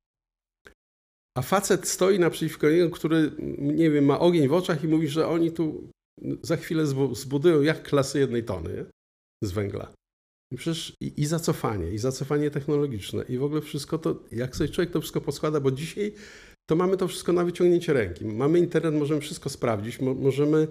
[1.37, 5.27] a facet stoi naprzeciwko niego, który, nie wiem, ma ogień w oczach i mówi, że
[5.27, 5.89] oni tu
[6.41, 8.85] za chwilę zbudują jak klasy jednej tony
[9.43, 9.93] z węgla.
[10.53, 14.69] I przecież i, i, zacofanie, i zacofanie technologiczne, i w ogóle wszystko to, jak sobie
[14.69, 16.13] człowiek to wszystko poskłada, bo dzisiaj
[16.69, 18.25] to mamy to wszystko na wyciągnięcie ręki.
[18.25, 20.67] Mamy internet, możemy wszystko sprawdzić, mo, możemy,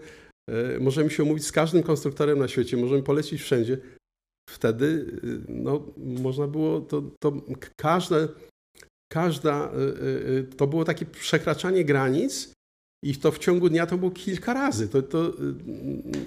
[0.51, 3.79] e, możemy się umówić z każdym konstruktorem na świecie, możemy polecić wszędzie.
[4.51, 4.87] Wtedy
[5.25, 7.33] y, no, można było to, to
[7.77, 8.29] każde
[9.09, 12.53] każda, y, y, y, to było takie przekraczanie granic
[13.05, 14.89] i to w ciągu dnia to było kilka razy.
[14.89, 15.33] To, to,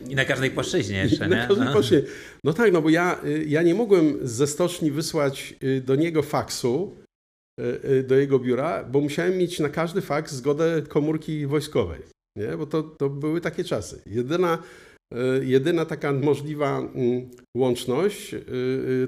[0.09, 1.47] I na każdej płaszczyźnie jeszcze, na nie?
[1.47, 1.71] Każdej no.
[1.71, 2.09] płaszczyźnie.
[2.43, 6.95] No tak, no bo ja, ja nie mogłem ze stoczni wysłać do niego faksu,
[8.07, 12.01] do jego biura, bo musiałem mieć na każdy faks zgodę komórki wojskowej,
[12.37, 12.57] nie?
[12.57, 14.01] bo to, to były takie czasy.
[14.05, 14.63] Jedyna,
[15.41, 18.35] jedyna taka możliwa mm, łączność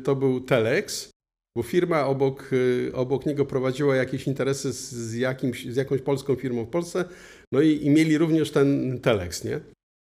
[0.04, 1.11] to był telex,
[1.58, 6.66] bo firma obok, y, obok niego prowadziła jakieś interesy z, jakimś, z jakąś polską firmą
[6.66, 7.06] w Polsce,
[7.52, 9.60] no i, i mieli również ten telex, nie?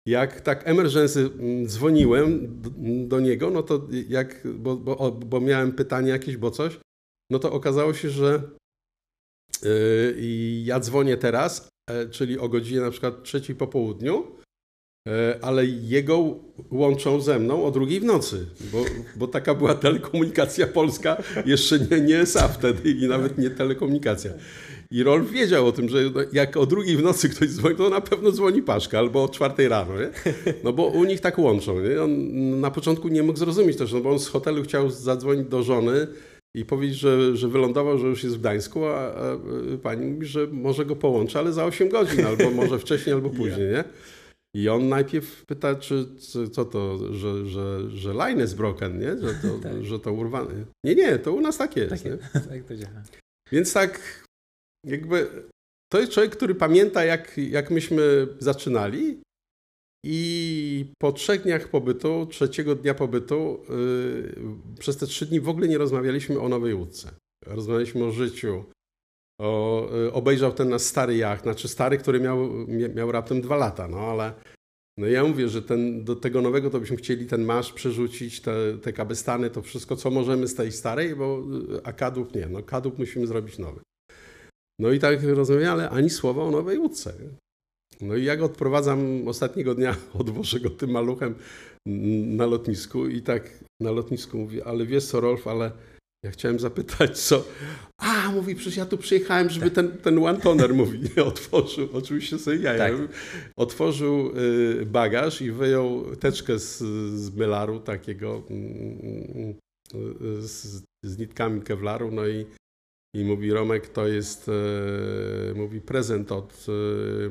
[0.07, 2.69] Jak tak emergency mm, dzwoniłem do,
[3.07, 6.79] do niego, no to jak, bo, bo, bo, miałem pytanie jakieś, bo coś,
[7.31, 8.41] no to okazało się, że
[9.63, 10.15] yy,
[10.63, 14.35] ja dzwonię teraz, e, czyli o godzinie na przykład trzeciej po południu,
[15.41, 16.35] ale jego
[16.71, 22.01] łączą ze mną o drugiej w nocy, bo, bo taka była telekomunikacja polska, jeszcze nie,
[22.01, 24.31] nie ESA wtedy i nawet nie telekomunikacja.
[24.91, 25.97] I Rolf wiedział o tym, że
[26.33, 29.67] jak o drugiej w nocy ktoś dzwoni, to na pewno dzwoni Paszka albo o czwartej
[29.67, 30.09] rano, nie?
[30.63, 31.79] No bo u nich tak łączą.
[31.79, 32.01] Nie?
[32.03, 35.63] On na początku nie mógł zrozumieć też, no bo on z hotelu chciał zadzwonić do
[35.63, 36.07] żony
[36.55, 39.37] i powiedzieć, że, że wylądował, że już jest w Gdańsku, a, a
[39.83, 43.67] pani mówi, że może go połączy, ale za 8 godzin, albo może wcześniej, albo później,
[43.71, 43.83] nie?
[44.55, 46.05] I on najpierw pyta, czy,
[46.51, 49.17] co to, że, że, że line jest broken, nie?
[49.17, 49.85] Że to, tak.
[49.85, 50.65] że to urwane.
[50.85, 51.89] Nie, nie, to u nas tak jest.
[51.89, 52.17] Tak, nie?
[52.49, 53.03] tak to działa.
[53.51, 54.23] Więc tak
[54.85, 55.27] jakby
[55.91, 59.21] to jest człowiek, który pamięta, jak, jak myśmy zaczynali
[60.05, 64.35] i po trzech dniach pobytu, trzeciego dnia pobytu, yy,
[64.79, 67.11] przez te trzy dni w ogóle nie rozmawialiśmy o Nowej Łódce.
[67.45, 68.63] Rozmawialiśmy o życiu,
[69.41, 72.49] o, y, obejrzał ten nasz stary jacht, znaczy stary, który miał,
[72.95, 74.33] miał raptem dwa lata, no ale
[74.97, 78.77] no ja mówię, że ten, do tego nowego to byśmy chcieli ten masz przerzucić, te,
[78.77, 81.43] te kabestany, to wszystko, co możemy z tej starej, bo,
[81.75, 83.79] y, a kadłub nie, no kadłub musimy zrobić nowy.
[84.79, 87.13] No i tak rozmawiamy, ale ani słowa o nowej łódce.
[88.01, 91.35] No i jak odprowadzam ostatniego dnia, odwożę go tym maluchem
[92.25, 95.71] na lotnisku i tak na lotnisku mówię, ale wiesz co Rolf, ale
[96.25, 97.43] ja chciałem zapytać, co.
[97.97, 99.75] A, mówi, przecież ja tu przyjechałem, żeby tak.
[99.75, 100.99] ten, ten one toner, mówi,
[101.31, 102.77] otworzył, oczywiście sobie ja.
[102.77, 102.93] Tak.
[103.55, 104.31] Otworzył
[104.81, 106.77] y, bagaż i wyjął teczkę z,
[107.19, 109.55] z mylaru takiego mm,
[109.93, 112.45] y, z, z nitkami kevlaru, no i,
[113.15, 116.65] i mówi, Romek, to jest, y, mówi, prezent od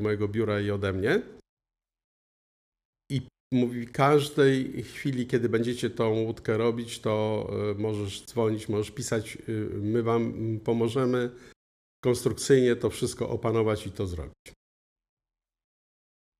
[0.00, 1.22] mojego biura i ode mnie
[3.54, 9.52] mówi, każdej chwili, kiedy będziecie tą łódkę robić, to e, możesz dzwonić, możesz pisać, e,
[9.78, 11.30] my wam pomożemy
[12.04, 14.52] konstrukcyjnie to wszystko opanować i to zrobić.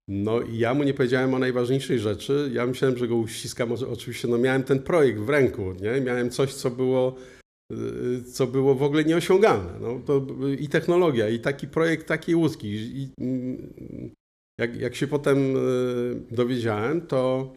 [0.08, 2.50] No i ja mu nie powiedziałem o najważniejszej rzeczy.
[2.52, 3.72] Ja myślałem, że go uściskam.
[3.72, 6.00] Oczywiście no miałem ten projekt w ręku, nie?
[6.00, 7.16] Miałem coś, co było,
[7.72, 7.76] e,
[8.22, 9.72] co było w ogóle nieosiągalne.
[9.80, 10.26] No, to
[10.58, 12.68] I technologia, i taki projekt takiej łódki.
[12.68, 13.10] I,
[14.58, 15.60] jak, jak się potem e,
[16.30, 17.52] dowiedziałem, to,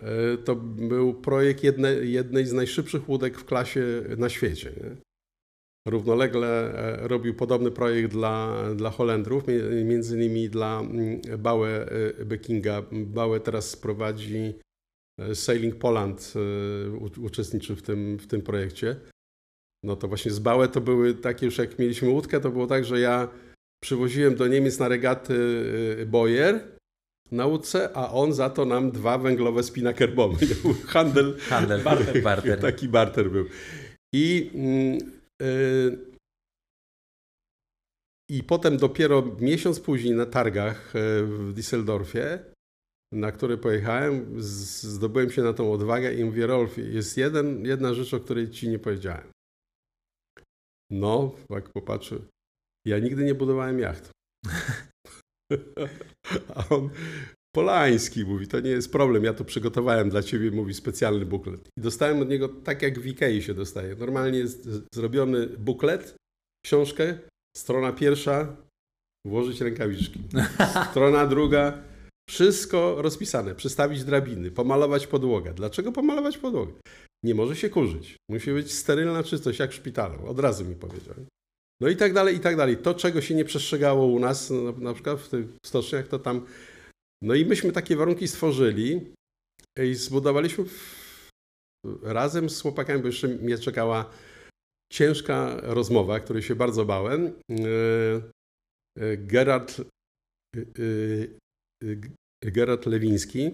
[0.00, 3.84] e, to był projekt jedne, jednej z najszybszych łódek w klasie
[4.16, 4.72] na świecie.
[4.76, 4.96] Nie?
[5.88, 9.44] Równolegle e, robił podobny projekt dla, dla Holendrów,
[9.84, 11.86] między innymi dla mm, Bałe
[12.24, 12.82] Bekinga.
[12.92, 14.54] Bałe teraz prowadzi
[15.34, 16.34] Sailing Poland,
[17.22, 18.96] uczestniczy w tym, w tym projekcie.
[19.82, 22.84] No to właśnie z Bałe to były takie już jak mieliśmy łódkę, to było tak,
[22.84, 23.28] że ja
[23.84, 25.34] przywoziłem do Niemiec na regaty
[26.00, 26.60] y, Boyer
[27.32, 30.38] nauce, a on za to nam dwa węglowe spinakerbomy.
[30.94, 32.60] Handel, Handel, barter, barter.
[32.68, 33.46] Taki barter był.
[34.14, 34.50] I,
[35.40, 35.98] yy,
[38.30, 42.38] I potem dopiero miesiąc później na targach y, w Düsseldorfie,
[43.12, 44.42] na który pojechałem,
[44.92, 48.68] zdobyłem się na tą odwagę i mówię, Rolf, jest jeden, jedna rzecz, o której ci
[48.68, 49.28] nie powiedziałem.
[50.90, 52.16] No, jak popatrzę,
[52.86, 54.10] ja nigdy nie budowałem jacht.
[56.54, 56.90] A on,
[57.54, 61.68] Polański, mówi, to nie jest problem, ja to przygotowałem dla ciebie, mówi, specjalny buklet.
[61.78, 63.94] I dostałem od niego tak, jak w Ikei się dostaje.
[63.94, 66.14] Normalnie jest zrobiony buklet,
[66.66, 67.18] książkę,
[67.56, 68.56] strona pierwsza,
[69.26, 70.20] włożyć rękawiczki.
[70.90, 71.82] Strona druga,
[72.28, 75.54] wszystko rozpisane, przystawić drabiny, pomalować podłogę.
[75.54, 76.72] Dlaczego pomalować podłogę?
[77.24, 78.16] Nie może się kurzyć.
[78.30, 80.26] Musi być sterylna czystość, jak w szpitalu.
[80.26, 81.14] Od razu mi powiedział.
[81.80, 82.76] No i tak dalej, i tak dalej.
[82.76, 86.46] To, czego się nie przestrzegało u nas, no, na przykład w tych stoczniach, to tam...
[87.22, 89.12] No i myśmy takie warunki stworzyli
[89.82, 90.64] i zbudowaliśmy
[92.02, 94.10] razem z chłopakami, bo jeszcze mnie czekała
[94.92, 97.26] ciężka rozmowa, której się bardzo bałem.
[97.26, 97.32] E,
[98.98, 99.80] e, Gerard,
[100.56, 100.62] e,
[102.42, 103.50] Gerard Lewiński,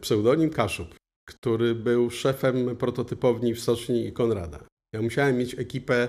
[0.00, 0.94] pseudonim Kaszub,
[1.28, 4.64] który był szefem prototypowni w Stoczni Konrada.
[4.94, 6.08] Ja musiałem mieć ekipę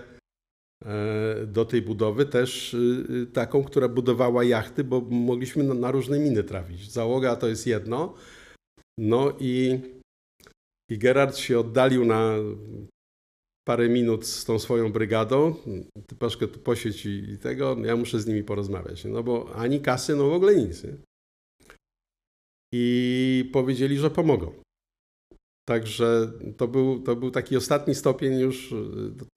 [1.47, 6.91] do tej budowy też y, taką, która budowała jachty, bo mogliśmy na różne miny trafić.
[6.91, 8.13] Załoga to jest jedno.
[8.99, 9.79] No i,
[10.91, 12.35] i Gerard się oddalił na
[13.67, 15.55] parę minut z tą swoją brygadą.
[16.07, 19.05] Ty Paszkę tu posiedź i tego, ja muszę z nimi porozmawiać.
[19.05, 20.83] No bo ani kasy, no w ogóle nic.
[20.83, 20.93] Nie?
[22.73, 24.64] I powiedzieli, że pomogą.
[25.69, 28.71] Także to był, to był taki ostatni stopień już.
[28.71, 28.75] Y,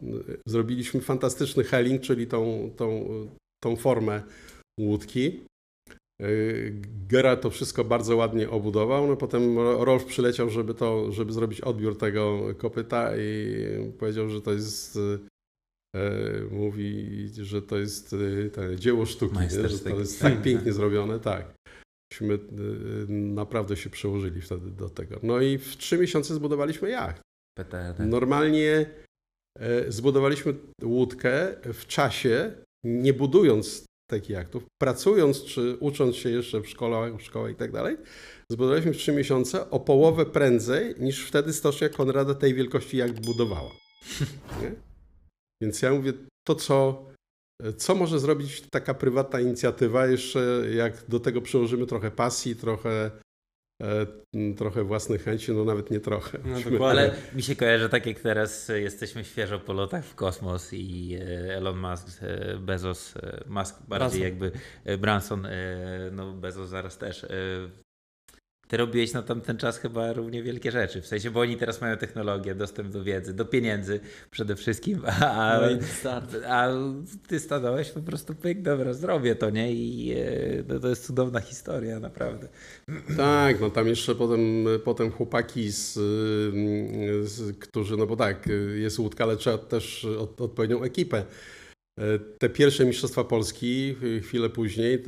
[0.02, 3.08] y, zrobiliśmy fantastyczny helling, czyli tą, tą,
[3.62, 4.22] tą formę
[4.80, 5.40] łódki.
[6.22, 6.74] Y,
[7.08, 9.06] Gera to wszystko bardzo ładnie obudował.
[9.06, 14.52] No potem Rolf przyleciał, żeby, to, żeby zrobić odbiór tego kopyta i powiedział, że to
[14.52, 14.98] jest
[16.50, 17.08] mówi,
[17.42, 18.16] że to jest
[18.76, 21.57] dzieło sztuki, że to jest tak pięknie zrobione, tak.
[22.12, 22.38] Myśmy y,
[23.08, 25.20] naprawdę się przełożyli wtedy do tego.
[25.22, 27.22] No i w trzy miesiące zbudowaliśmy jacht.
[28.06, 28.86] Normalnie
[29.58, 32.52] e, zbudowaliśmy łódkę w czasie,
[32.84, 37.72] nie budując takich jachtów, pracując czy ucząc się jeszcze w szkole, w szkole i tak
[37.72, 37.96] dalej,
[38.50, 43.70] zbudowaliśmy w trzy miesiące o połowę prędzej niż wtedy stocznia Konrada tej wielkości jak budowała.
[44.62, 44.74] Nie?
[45.62, 46.12] Więc ja mówię,
[46.46, 47.06] to co
[47.76, 53.10] co może zrobić taka prywatna inicjatywa, jeszcze jak do tego przyłożymy trochę pasji, trochę,
[53.82, 54.06] e,
[54.56, 56.38] trochę własnych chęci, no nawet nie trochę.
[56.78, 61.14] No, ale mi się kojarzy tak jak teraz jesteśmy świeżo po lotach w kosmos i
[61.14, 63.14] e, Elon Musk, e, Bezos,
[63.46, 64.22] Musk bardziej Branson.
[64.22, 65.46] jakby Branson,
[66.12, 67.26] no Bezos zaraz też
[68.68, 71.02] ty robiłeś na tamten czas chyba równie wielkie rzeczy.
[71.02, 74.00] W sensie, bo oni teraz mają technologię, dostęp do wiedzy, do pieniędzy
[74.30, 75.60] przede wszystkim, a,
[76.04, 76.10] no
[76.46, 76.68] a
[77.26, 79.72] ty stanąłeś po prostu pyk, dobra, zrobię to, nie?
[79.72, 82.48] I e, no, to jest cudowna historia, naprawdę.
[83.16, 85.92] Tak, no tam jeszcze potem, potem chłopaki, z,
[87.28, 91.24] z, którzy, no bo tak, jest łódka, ale trzeba też od, odpowiednią ekipę.
[92.38, 95.02] Te pierwsze Mistrzostwa Polski, chwilę później,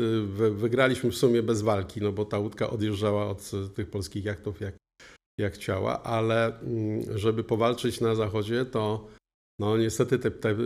[0.51, 4.75] wygraliśmy w sumie bez walki, no bo ta łódka odjeżdżała od tych polskich jachtów jak,
[5.41, 9.09] jak chciała, ale mm, żeby powalczyć na zachodzie, to
[9.61, 10.57] no niestety te, te,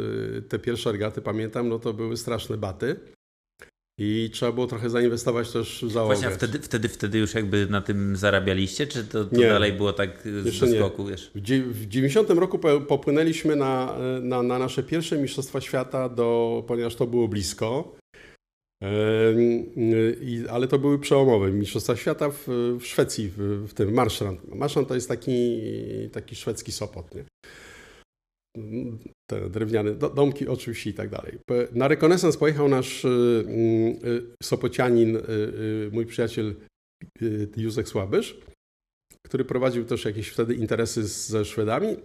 [0.48, 2.96] te pierwsze regaty, pamiętam, no to były straszne baty.
[3.98, 6.14] I trzeba było trochę zainwestować też w załogę.
[6.14, 9.92] Właśnie, a wtedy, wtedy, wtedy już jakby na tym zarabialiście, czy to, to dalej było
[9.92, 11.04] tak z skoku?
[11.04, 11.30] Wiesz?
[11.34, 11.40] W,
[11.72, 17.28] w 90 roku popłynęliśmy na, na, na, nasze pierwsze Mistrzostwa Świata, do, ponieważ to było
[17.28, 17.96] blisko.
[20.20, 22.46] I, ale to były przełomowe Mistrzostwa Świata w,
[22.80, 24.54] w Szwecji, w, w tym Marstrand.
[24.54, 25.60] Marstrand to jest taki,
[26.12, 27.14] taki szwedzki Sopot.
[27.14, 27.24] Nie?
[29.30, 31.38] Te drewniane domki oczywiście i tak dalej.
[31.72, 33.08] Na rekonesans pojechał nasz y,
[34.04, 36.54] y, Sopocianin, y, mój przyjaciel
[37.56, 38.40] Józef Słabysz,
[39.26, 41.96] który prowadził też jakieś wtedy interesy ze Szwedami.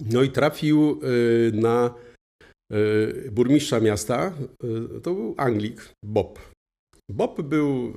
[0.00, 1.00] No i trafił
[1.52, 1.94] na
[3.32, 4.34] burmistrza miasta,
[5.02, 6.38] to był Anglik, Bob.
[7.10, 7.92] Bob był,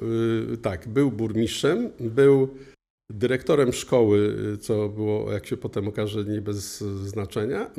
[0.61, 2.57] tak, był burmistrzem, był
[3.11, 7.71] dyrektorem szkoły, co było, jak się potem okaże, nie bez znaczenia,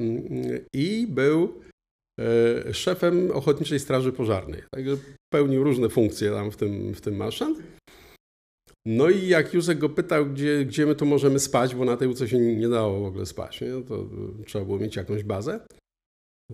[0.74, 1.61] i był
[2.20, 4.62] e, szefem Ochotniczej Straży Pożarnej.
[4.74, 4.97] Także
[5.33, 7.59] pełnił różne funkcje tam w tym, w tym marszant.
[8.87, 12.09] No i jak Józek go pytał, gdzie, gdzie my tu możemy spać, bo na tej
[12.09, 13.68] ulicy się nie dało w ogóle spać, nie?
[13.89, 14.09] to
[14.47, 15.61] trzeba było mieć jakąś bazę.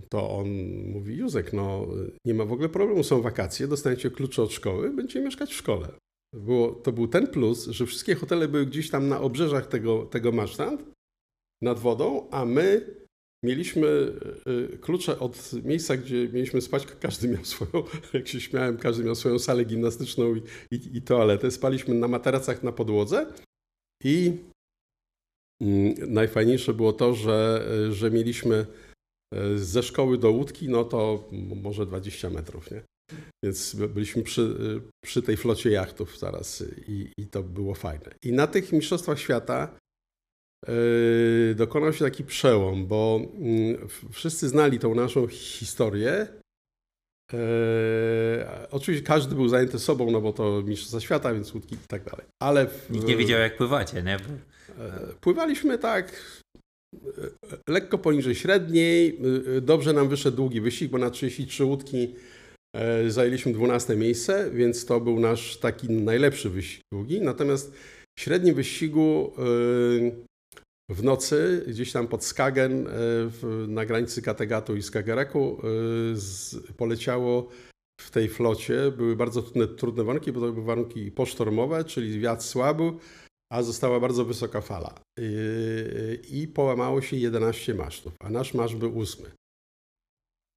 [0.09, 0.49] To on
[0.85, 1.87] mówi, Józek, no
[2.27, 5.89] nie ma w ogóle problemu, są wakacje, dostaniecie klucze od szkoły, będziecie mieszkać w szkole.
[6.33, 10.33] Było, to był ten plus, że wszystkie hotele były gdzieś tam na obrzeżach tego, tego
[10.33, 10.85] masztand,
[11.63, 12.97] nad wodą, a my
[13.45, 13.89] mieliśmy
[14.47, 16.87] y, klucze od miejsca, gdzie mieliśmy spać.
[16.87, 21.51] Każdy miał swoją, jak się śmiałem, każdy miał swoją salę gimnastyczną i, i, i toaletę.
[21.51, 23.33] Spaliśmy na materacach na podłodze
[24.05, 24.39] i
[25.63, 28.67] mm, najfajniejsze było to, że, że mieliśmy
[29.35, 31.31] y, ze szkoły do łódki, no to
[31.63, 32.83] może 20 metrów, nie?
[33.45, 34.57] Więc byliśmy przy,
[35.05, 38.15] przy tej flocie jachtów zaraz i, i to było fajne.
[38.23, 39.83] I na tych Mistrzostwach Świata
[40.69, 46.27] Yy, dokonał się taki przełom, bo mm, wszyscy znali tą naszą historię.
[47.33, 47.39] Yy,
[48.71, 52.27] oczywiście każdy był zajęty sobą, no bo to mistrzostwa świata, więc łódki i tak dalej.
[52.43, 54.13] Ale w, Nikt nie wiedział, jak pływacie, nie?
[54.13, 56.33] Yy, pływaliśmy tak
[57.69, 59.21] lekko poniżej średniej.
[59.63, 62.15] Dobrze nam wyszedł długi wyścig, bo na 33 łódki
[63.09, 67.21] zajęliśmy 12 miejsce, więc to był nasz taki najlepszy wyścig długi.
[67.21, 67.73] Natomiast
[68.19, 69.33] w średnim wyścigu
[70.93, 72.91] w nocy gdzieś tam pod Skagen, e,
[73.69, 75.63] na granicy Kattegatu i Skagereku e,
[76.17, 77.49] z, poleciało
[78.01, 78.91] w tej flocie.
[78.97, 82.93] Były bardzo trudne, trudne warunki, bo to były warunki posztormowe, czyli wiatr słaby,
[83.53, 84.95] a została bardzo wysoka fala.
[86.31, 89.31] I, e, połamało się 11 masztów, a nasz maszt był ósmy.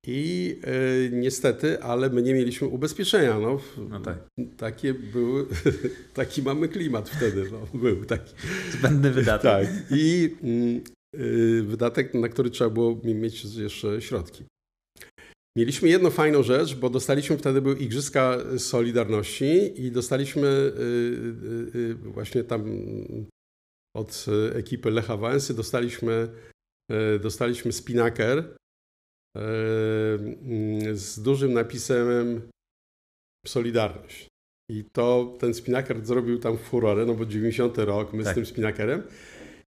[0.07, 3.39] I y, niestety, ale my nie mieliśmy ubezpieczenia.
[3.39, 4.17] No, no tak.
[4.57, 5.45] Takie były,
[6.13, 7.51] taki mamy klimat wtedy.
[7.51, 8.33] No, był taki.
[8.71, 9.67] Zbędny wydatek.
[9.67, 9.67] Tak.
[9.91, 10.35] I
[11.15, 14.43] y, wydatek, na który trzeba było mieć jeszcze środki.
[15.57, 22.65] Mieliśmy jedną fajną rzecz, bo dostaliśmy wtedy były Igrzyska Solidarności i dostaliśmy y, właśnie tam
[23.95, 26.29] od ekipy Lecha Wałęsy dostaliśmy,
[27.21, 28.55] dostaliśmy spinaker
[30.93, 32.41] z dużym napisem
[33.47, 34.27] Solidarność.
[34.71, 38.31] I to ten spinaker zrobił tam furorę, no bo 90 rok, my tak.
[38.31, 39.03] z tym spinakerem.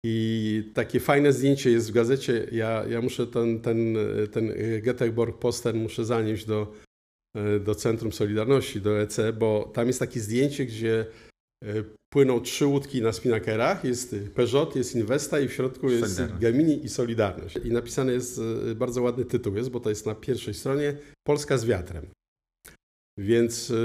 [0.06, 2.48] I takie fajne zdjęcie jest w gazecie.
[2.52, 3.98] Ja, ja muszę ten, ten,
[4.32, 6.74] ten Göteborg poster muszę zanieść do,
[7.60, 11.06] do Centrum Solidarności, do EC, bo tam jest takie zdjęcie, gdzie
[11.64, 11.84] E,
[12.16, 13.84] płyną trzy łódki na spinakerach.
[13.84, 17.56] Jest Peugeot, jest Investa i w środku jest Gemini i Solidarność.
[17.56, 18.42] I napisany jest
[18.72, 22.06] e, bardzo ładny tytuł, jest, bo to jest na pierwszej stronie Polska z wiatrem.
[23.18, 23.76] Więc e,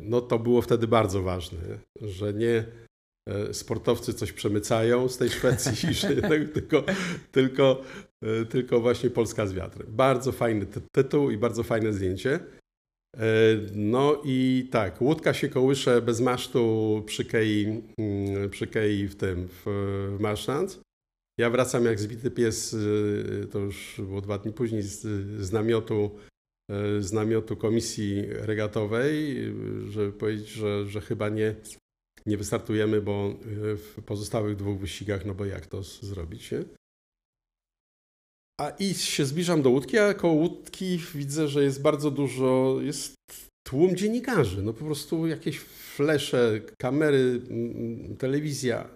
[0.00, 1.58] no, to było wtedy bardzo ważne,
[2.00, 2.64] że nie
[3.52, 5.94] sportowcy coś przemycają z tej Szwecji,
[6.54, 6.84] tylko,
[7.32, 7.82] tylko,
[8.50, 9.86] tylko właśnie Polska z wiatrem.
[9.90, 12.40] Bardzo fajny tytuł i bardzo fajne zdjęcie.
[13.16, 19.16] E, no i tak, łódka się kołysze bez masztu przy kei, mm, przy kei w
[19.16, 19.62] tym, w,
[20.18, 20.80] w.
[21.38, 25.00] Ja wracam jak zbity pies, e, to już było dwa dni później, z,
[25.44, 26.10] z namiotu,
[26.70, 29.36] e, z namiotu komisji regatowej,
[29.88, 31.54] żeby powiedzieć, że, że chyba nie,
[32.26, 33.34] nie wystartujemy, bo
[33.76, 36.64] w pozostałych dwóch wyścigach, no bo jak to zrobić, nie?
[38.60, 43.14] A i się zbliżam do łódki, a koło łódki widzę, że jest bardzo dużo, jest
[43.66, 44.62] tłum dziennikarzy.
[44.62, 47.40] No po prostu jakieś flesze, kamery,
[48.18, 48.88] telewizja.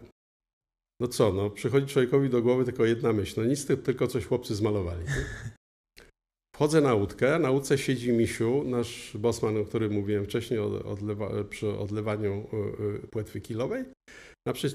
[1.01, 3.41] No co, no przychodzi człowiekowi do głowy tylko jedna myśl.
[3.41, 5.05] No nic, tylko coś chłopcy zmalowali.
[6.57, 11.79] Wchodzę na łódkę, na łódce siedzi Misiu, nasz bosman, o którym mówiłem wcześniej, odlewa, przy
[11.79, 13.85] odlewaniu y, y, płetwy kilowej.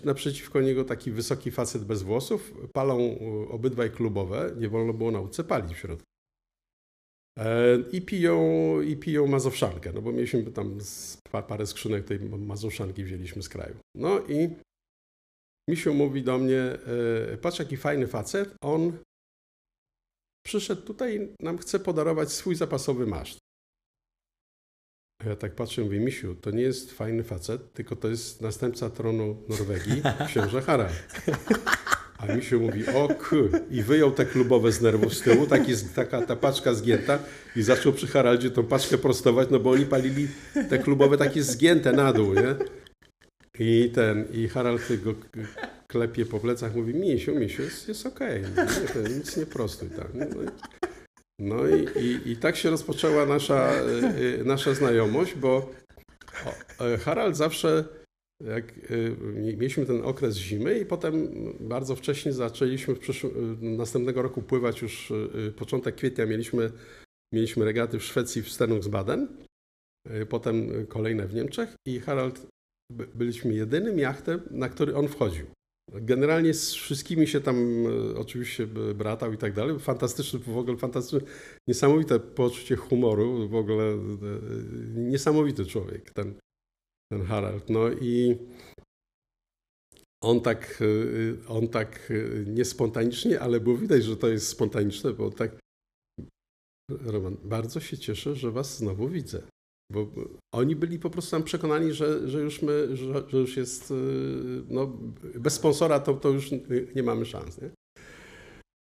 [0.04, 5.20] Naprzeciwko niego taki wysoki facet bez włosów, palą y, obydwaj klubowe, nie wolno było na
[5.20, 6.08] łódce palić w środku.
[7.40, 8.42] E, I piją,
[8.82, 10.78] I piją mazowszankę, no bo mieliśmy tam
[11.48, 13.76] parę skrzynek tej mazowszanki wzięliśmy z kraju.
[13.96, 14.50] No i
[15.70, 16.62] Misiu mówi do mnie,
[17.34, 18.98] e, patrz jaki fajny facet, on
[20.46, 23.40] przyszedł tutaj, nam chce podarować swój zapasowy maszt.
[25.26, 29.38] Ja tak patrzę mówię, Misiu, to nie jest fajny facet, tylko to jest następca tronu
[29.50, 30.94] Norwegii, książę Harald.
[32.18, 33.50] A Misiu mówi, o kur...
[33.72, 37.20] I wyjął te klubowe z nerwów z tyłu, taki, taka ta paczka zgięta
[37.56, 40.28] i zaczął przy Haraldzie tą paczkę prostować, no bo oni palili
[40.70, 42.56] te klubowe takie zgięte na dół, nie?
[43.60, 45.16] I ten, i Harald go
[45.88, 49.16] klepie po plecach, mówi, Misiu, Misiu, jest, jest okej, okay.
[49.18, 50.08] nic nie prostuj tam.
[50.14, 50.26] No
[51.40, 55.70] no i, i, i tak się rozpoczęła nasza, e, e, nasza znajomość, bo
[56.80, 57.86] e, Harald zawsze,
[58.44, 58.74] jak
[59.36, 61.28] mieliśmy ten okres zimy i potem
[61.60, 65.14] bardzo wcześnie zaczęliśmy w przyszłym, następnego roku pływać już,
[65.56, 66.72] początek kwietnia mieliśmy,
[67.34, 69.28] mieliśmy regaty w Szwecji w Stenungsbaden,
[70.30, 72.48] potem kolejne w Niemczech i Harald
[73.16, 75.46] byliśmy jedynym jachtem, na który on wchodził.
[75.92, 79.80] Generalnie z wszystkimi się tam e, oczywiście bratał i tak dalej.
[79.80, 81.30] Fantastyczny, w ogóle fantastyczny,
[81.68, 83.98] niesamowite poczucie humoru, w ogóle e,
[84.96, 86.40] niesamowity człowiek, ten,
[87.12, 87.70] ten Harald.
[87.70, 88.38] No i
[90.24, 92.14] on tak, e, on tak
[92.46, 95.60] niespontanicznie, ale było widać, że to jest spontaniczne, bo tak
[96.90, 99.44] Roman, bardzo się cieszę, że was znowu widzę.
[99.94, 100.08] Bo
[100.54, 103.96] oni byli po prostu tam przekonani, że, że, już, my, że, że już jest, y,
[104.70, 104.98] no,
[105.36, 106.52] bez sponsora to, to już
[106.96, 107.62] nie mamy szans.
[107.62, 107.70] Nie?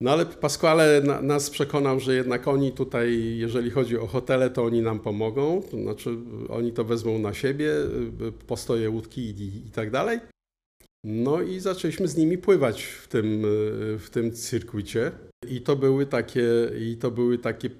[0.00, 4.64] No ale Pasquale na, nas przekonał, że jednak oni tutaj, jeżeli chodzi o hotele, to
[4.64, 6.16] oni nam pomogą, to znaczy
[6.48, 7.72] oni to wezmą na siebie,
[8.28, 10.20] y, postoje łódki i, i tak dalej.
[11.04, 14.32] No i zaczęliśmy z nimi pływać w tym, y, w tym.
[15.48, 16.44] I to były takie,
[16.80, 17.70] i to były takie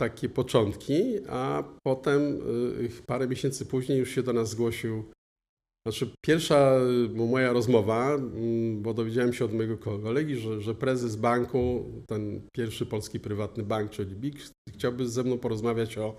[0.00, 2.22] takie początki, a potem
[2.80, 5.10] y, parę miesięcy później już się do nas zgłosił.
[5.86, 11.16] Znaczy, pierwsza y, moja rozmowa, mm, bo dowiedziałem się od mojego kolegi, że, że prezes
[11.16, 14.36] banku, ten pierwszy polski prywatny bank, czyli BIG,
[14.74, 16.16] chciałby ze mną porozmawiać o,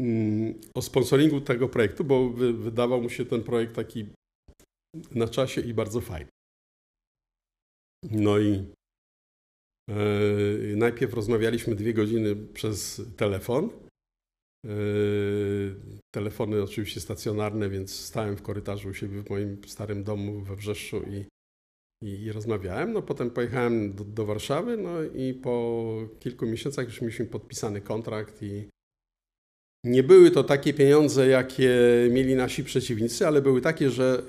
[0.00, 4.06] mm, o sponsoringu tego projektu, bo wydawał mu się ten projekt taki
[5.10, 6.30] na czasie i bardzo fajny.
[8.10, 8.64] No i
[10.76, 13.70] najpierw rozmawialiśmy dwie godziny przez telefon.
[14.64, 14.70] E,
[16.14, 21.02] telefony oczywiście stacjonarne, więc stałem w korytarzu u siebie w moim starym domu we Wrzeszczu
[21.02, 21.24] i,
[22.06, 22.92] i, i rozmawiałem.
[22.92, 28.42] No potem pojechałem do, do, Warszawy, no i po kilku miesiącach już mieliśmy podpisany kontrakt
[28.42, 28.68] i,
[29.84, 31.70] nie były to takie pieniądze, jakie
[32.10, 34.22] mieli nasi przeciwnicy, ale były takie, że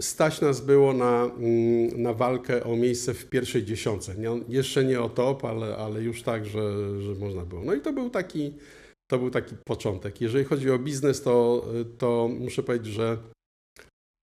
[0.00, 4.14] y, stać nas było na, mm, na walkę o miejsce w pierwszej dziesiątce.
[4.14, 7.64] Nie, jeszcze nie o top, ale, ale już tak, że, że można było.
[7.64, 8.54] No i to był taki,
[9.10, 10.20] to był taki początek.
[10.20, 11.66] Jeżeli chodzi o biznes, to,
[11.98, 13.18] to muszę powiedzieć, że,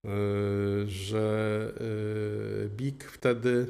[0.06, 0.10] y,
[0.88, 1.74] że
[2.66, 3.66] y, BIG wtedy,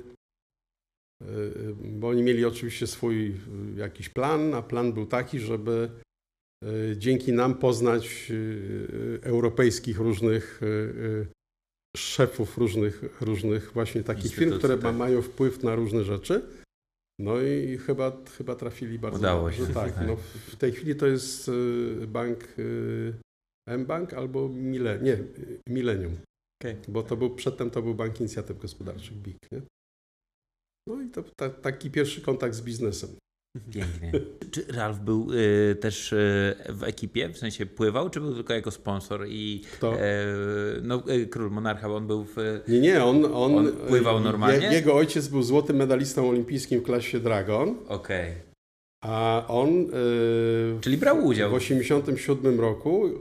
[1.84, 3.36] bo oni mieli oczywiście swój
[3.78, 5.90] jakiś plan, a plan był taki, żeby
[6.98, 10.62] dzięki nam poznać e, europejskich różnych
[11.98, 14.96] szefów różnych, różnych właśnie takich firm, które tak.
[14.96, 16.42] mają wpływ na różne rzeczy.
[17.20, 19.68] No i chyba, chyba trafili bardzo Udało dobrze.
[19.68, 19.74] się.
[19.74, 20.16] Tak, tak, no
[20.48, 21.52] w tej chwili to jest
[22.08, 22.56] bank
[23.68, 25.24] M-Bank albo Mile, nie,
[25.70, 26.18] Millennium.
[26.62, 26.78] Okay.
[26.88, 29.38] Bo to był, przedtem to był Bank Inicjatyw Gospodarczych, BIG.
[29.52, 29.62] Nie?
[30.88, 33.10] No i to ta, taki pierwszy kontakt z biznesem.
[33.74, 34.12] Pięknie.
[34.52, 38.72] Czy Ralf był y, też y, w ekipie, w sensie pływał, czy był tylko jako
[38.72, 40.02] sponsor i Kto?
[40.02, 40.26] E,
[40.82, 42.36] no, y, król monarcha, on był w.
[42.68, 44.68] Nie, nie, on, on, on pływał normalnie.
[44.68, 47.70] Je, jego ojciec był złotym medalistą olimpijskim w klasie Dragon.
[47.88, 48.32] Okej.
[48.32, 48.56] Okay.
[49.04, 49.70] A on.
[49.70, 51.50] Y, Czyli brał udział.
[51.50, 53.12] W 1987 roku y,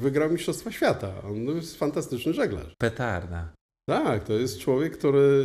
[0.00, 1.12] wygrał Mistrzostwa Świata.
[1.24, 2.74] On jest fantastyczny żeglarz.
[2.78, 3.52] Petarda.
[3.88, 5.44] Tak, to jest człowiek, który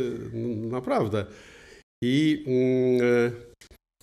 [0.70, 1.26] naprawdę.
[2.02, 2.44] I.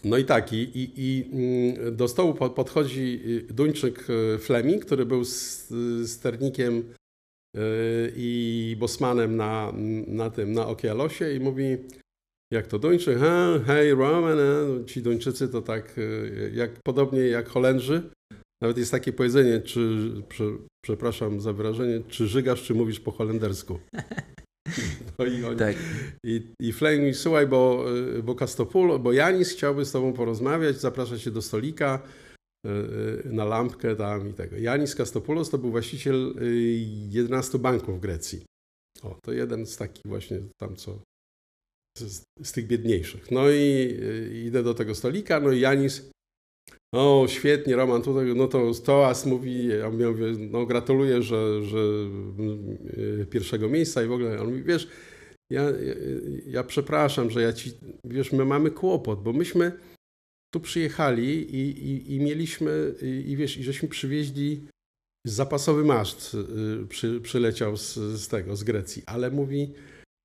[0.05, 5.05] No i tak, i, i, i mm, do stołu podchodzi y, Duńczyk y, Fleming, który
[5.05, 5.23] był
[6.05, 7.61] sternikiem y,
[8.15, 9.73] i bosmanem na,
[10.07, 11.77] na tym, na Okialosie i mówi,
[12.53, 13.17] jak to Duńczyk,
[13.65, 14.37] hej Roman,
[14.85, 15.95] ci Duńczycy to tak,
[16.53, 18.09] jak, podobnie jak Holendrzy,
[18.61, 20.11] nawet jest takie powiedzenie, czy,
[20.83, 23.79] przepraszam za wyrażenie, czy żygasz, czy mówisz po holendersku.
[25.19, 25.75] No i, oni, tak.
[26.23, 27.85] i, i Flame mi, słuchaj, bo,
[28.23, 31.99] bo Castopulo, bo Janis chciałby z tobą porozmawiać, zaprasza cię do stolika
[32.65, 34.57] e, e, na lampkę tam i tego.
[34.57, 36.35] Janis Kastopoulos to był właściciel
[37.09, 38.45] 11 e, banków w Grecji.
[39.03, 40.99] O, to jeden z takich właśnie tam, co
[41.97, 43.31] z, z tych biedniejszych.
[43.31, 43.99] No i
[44.45, 46.09] idę do tego stolika, no i Janis
[46.93, 51.77] o, świetnie, Roman, tutaj, no to Toas mówi, ja mówię, no gratuluję, że, że
[52.97, 54.41] y, pierwszego miejsca i w ogóle.
[54.41, 54.87] On mówi, wiesz,
[55.49, 55.93] ja, ja,
[56.47, 57.71] ja, przepraszam, że ja ci,
[58.03, 59.71] wiesz, my mamy kłopot, bo myśmy
[60.53, 64.67] tu przyjechali i, i, i mieliśmy, i, i wiesz, i żeśmy przywieźli
[65.27, 66.33] zapasowy maszt,
[66.83, 69.73] y, przy, przyleciał z, z tego, z Grecji, ale mówi,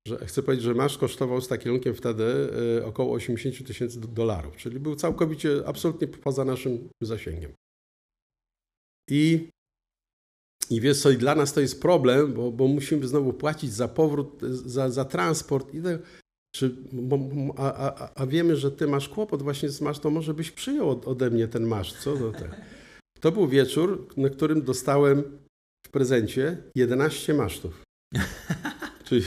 [0.07, 2.23] że chcę powiedzieć, że masz kosztował z takim kierunkiem wtedy
[2.77, 7.51] y, około 80 tysięcy dolarów, czyli był całkowicie, absolutnie poza naszym zasięgiem.
[9.09, 9.49] I,
[10.69, 13.87] i wiesz co, i dla nas to jest problem, bo, bo musimy znowu płacić za
[13.87, 16.01] powrót, za, za transport i tak.
[16.55, 17.19] Czy, bo,
[17.57, 21.01] a, a, a, wiemy, że ty masz kłopot właśnie z masz, to może byś przyjął
[21.05, 22.17] ode mnie ten masz, co?
[22.17, 22.61] To, tak.
[23.19, 25.23] to był wieczór, na którym dostałem
[25.87, 27.83] w prezencie 11 masztów.
[29.03, 29.23] Czyli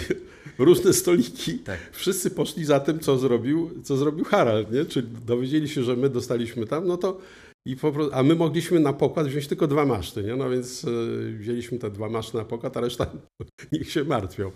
[0.58, 1.58] różne stoliki.
[1.58, 1.78] Tak.
[1.92, 4.84] Wszyscy poszli za tym, co zrobił, co zrobił Harald, nie?
[4.84, 7.20] Czyli dowiedzieli się, że my dostaliśmy tam, no to
[7.66, 10.36] I po prostu, a my mogliśmy na pokład wziąć tylko dwa maszty, nie?
[10.36, 13.06] no więc y, wzięliśmy te dwa maszty na pokład, a reszta
[13.72, 14.52] niech się martwią.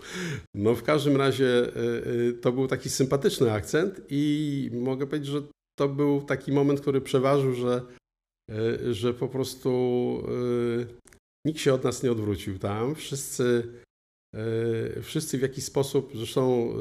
[0.55, 5.43] No w każdym razie y, y, to był taki sympatyczny akcent i mogę powiedzieć, że
[5.79, 7.83] to był taki moment, który przeważył, że,
[8.91, 9.71] że po prostu
[11.47, 12.95] nikt się od nas nie odwrócił tam.
[12.95, 13.69] Wszyscy,
[15.03, 16.73] wszyscy w jakiś sposób, zresztą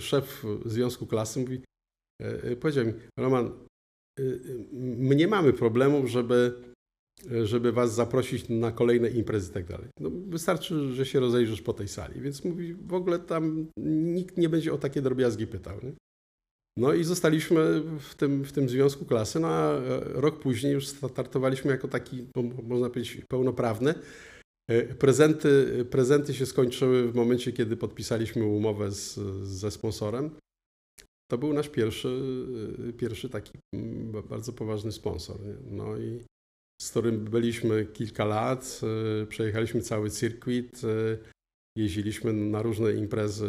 [0.00, 1.60] szef Związku Klasy mówi,
[2.60, 3.50] powiedział mi, Roman,
[4.82, 6.52] my nie mamy problemów, żeby,
[7.44, 9.88] żeby was zaprosić na kolejne imprezy i tak dalej.
[10.00, 12.20] No, wystarczy, że się rozejrzysz po tej sali.
[12.20, 15.76] Więc mówi, w ogóle tam nikt nie będzie o takie drobiazgi pytał.
[15.82, 15.92] Nie?
[16.78, 19.40] No i zostaliśmy w tym, w tym związku klasy.
[19.40, 22.26] No a rok później już startowaliśmy jako taki,
[22.62, 23.94] można powiedzieć, pełnoprawny.
[24.68, 29.14] E, prezenty, prezenty się skończyły w momencie, kiedy podpisaliśmy umowę z,
[29.48, 30.30] ze sponsorem.
[31.30, 32.08] To był nasz pierwszy,
[32.88, 33.58] y, pierwszy taki
[34.28, 35.40] bardzo poważny sponsor.
[35.40, 35.54] Nie?
[35.70, 36.24] No i
[36.82, 38.80] z którym byliśmy kilka lat,
[39.22, 40.80] y, przejechaliśmy cały circuit,
[41.78, 43.48] jeździliśmy na różne imprezy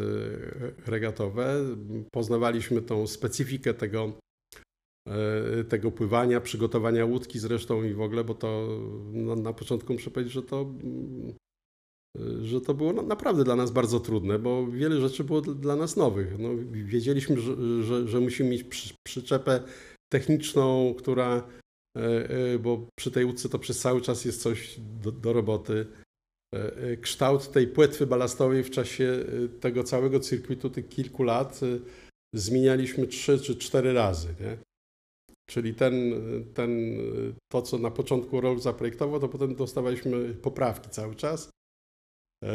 [0.86, 1.66] regatowe,
[2.13, 4.20] poznawaliśmy tą specyfikę tego,
[5.70, 8.80] tego pływania, przygotowania łódki zresztą i w ogóle, bo to
[9.14, 11.34] na, na początku muszę powiedzieć, że to mm,
[12.41, 16.39] że to było naprawdę dla nas bardzo trudne, bo wiele rzeczy było dla nas nowych.
[16.39, 18.66] No, wiedzieliśmy, że, że, że musimy mieć
[19.08, 19.64] przyczepę
[20.14, 21.47] techniczną, która,
[21.97, 25.88] e, e, bo przy tej łódce to przez cały czas jest coś do, do roboty.
[26.53, 29.26] E, kształt tej płetwy balastowej w czasie
[29.60, 31.62] tego całego cyrkwitu, tych kilku lat,
[32.36, 34.28] zmienialiśmy trzy czy cztery razy.
[34.39, 34.58] Nie?
[35.50, 36.14] Czyli ten,
[36.54, 36.98] ten,
[37.52, 41.50] to, co na początku rok zaprojektował, to potem dostawaliśmy poprawki cały czas.
[42.43, 42.50] E,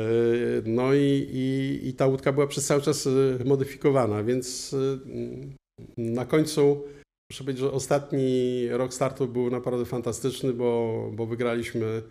[0.64, 3.10] no i, i, i ta łódka była przez cały czas e,
[3.44, 4.98] modyfikowana, więc e,
[5.96, 6.84] na końcu
[7.30, 12.02] muszę powiedzieć, że ostatni rok startu był naprawdę fantastyczny, bo, bo wygraliśmy,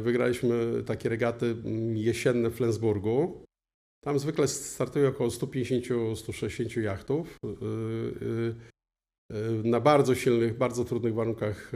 [0.00, 1.56] wygraliśmy takie regaty
[1.94, 3.44] jesienne w Flensburgu.
[4.04, 7.38] Tam zwykle startuje około 150-160 jachtów.
[9.64, 11.72] Na bardzo silnych, bardzo trudnych warunkach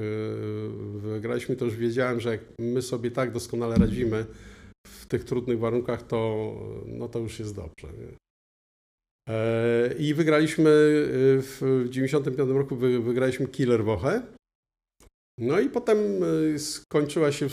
[0.94, 1.56] wygraliśmy.
[1.56, 4.26] To już wiedziałem, że jak my sobie tak doskonale radzimy,
[4.86, 6.52] w tych trudnych warunkach, to,
[6.86, 7.88] no to już jest dobrze.
[8.00, 8.16] Nie?
[9.28, 11.59] E, I wygraliśmy e, w
[11.90, 14.22] 1995 roku wygraliśmy Killer Woche.
[15.40, 15.98] No i potem
[16.59, 17.46] skończyła się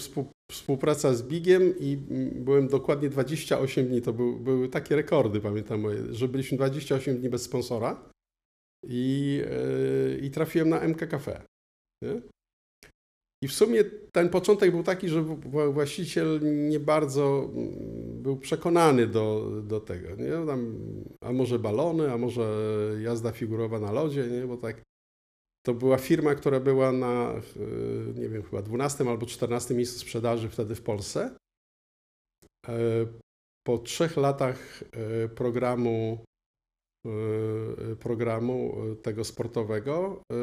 [0.52, 1.98] współpraca z Bigiem i
[2.36, 4.02] byłem dokładnie 28 dni.
[4.02, 8.10] To był, były takie rekordy, pamiętam, że byliśmy 28 dni bez sponsora
[8.84, 9.42] i,
[10.22, 11.42] i trafiłem na MK Cafe.
[12.02, 12.22] Nie?
[13.44, 15.24] I w sumie ten początek był taki, że
[15.74, 20.16] właściciel nie bardzo mm, był przekonany do, do tego.
[20.16, 20.32] Nie?
[20.48, 20.76] Tam,
[21.22, 22.44] a może balony, a może
[23.02, 24.48] jazda figurowa na lodzie, nie?
[24.48, 24.82] bo tak.
[25.66, 27.34] To była firma, która była na,
[28.16, 31.38] nie wiem, chyba 12 albo 14 miejscu sprzedaży wtedy w Polsce.
[32.68, 33.06] E,
[33.68, 36.26] po trzech latach e, programu
[38.00, 40.36] programu y, tego sportowego y,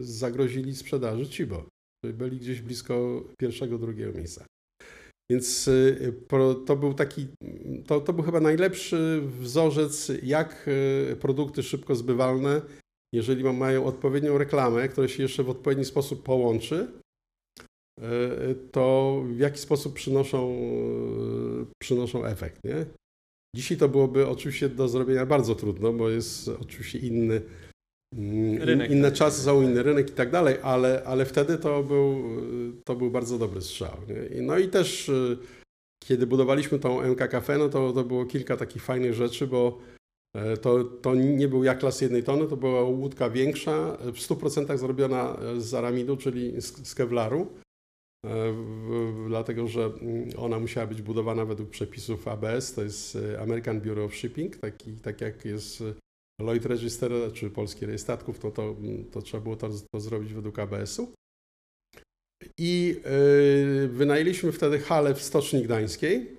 [0.00, 1.64] zagrozili sprzedaży Cibo.
[2.14, 4.44] Byli gdzieś blisko pierwszego, drugiego miejsca.
[5.30, 5.70] Więc
[6.66, 7.26] to był taki,
[7.86, 10.70] to, to był chyba najlepszy wzorzec, jak
[11.20, 12.62] produkty szybko zbywalne,
[13.14, 16.88] jeżeli mają odpowiednią reklamę, która się jeszcze w odpowiedni sposób połączy,
[18.72, 20.56] to w jaki sposób przynoszą,
[21.82, 22.64] przynoszą efekt.
[22.64, 22.86] Nie?
[23.56, 27.42] Dzisiaj to byłoby oczywiście do zrobienia bardzo trudno, bo jest oczywiście inny,
[28.16, 29.18] mm, rynek, inne tak.
[29.18, 32.22] czasy są, inny rynek i tak dalej, ale, ale wtedy to był,
[32.84, 33.96] to był bardzo dobry strzał.
[34.08, 34.42] Nie?
[34.42, 35.38] No i też y,
[36.04, 39.78] kiedy budowaliśmy tą MK Cafe, no to, to było kilka takich fajnych rzeczy, bo
[40.36, 44.78] e, to, to nie był jak klas jednej tony, to była łódka większa, w 100%
[44.78, 47.46] zrobiona z aramidu, czyli z, z kevlaru.
[48.26, 48.54] E,
[49.28, 54.06] dlatego że mm, ona musiała być budowana według przepisów ABS, to jest e, American Bureau
[54.06, 55.94] of Shipping, taki, tak jak jest e,
[56.40, 60.32] Lloyd Register czy Polski Rejestr Statków, to, to, mm, to trzeba było to, to zrobić
[60.34, 61.12] według ABS-u.
[62.58, 66.36] I yy, wynajęliśmy wtedy halę w Stoczni Gdańskiej.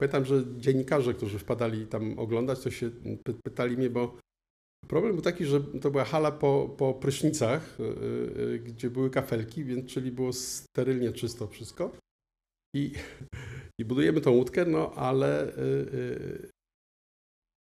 [0.00, 2.90] Pamiętam, że dziennikarze, którzy wpadali tam oglądać, to się
[3.44, 4.18] pytali mnie, bo
[4.88, 9.90] Problem był taki, że to była hala po, po prysznicach, yy, gdzie były kafelki, więc
[9.90, 11.96] czyli było sterylnie czysto wszystko.
[12.76, 12.92] I,
[13.80, 16.48] i budujemy tą łódkę, no ale yy,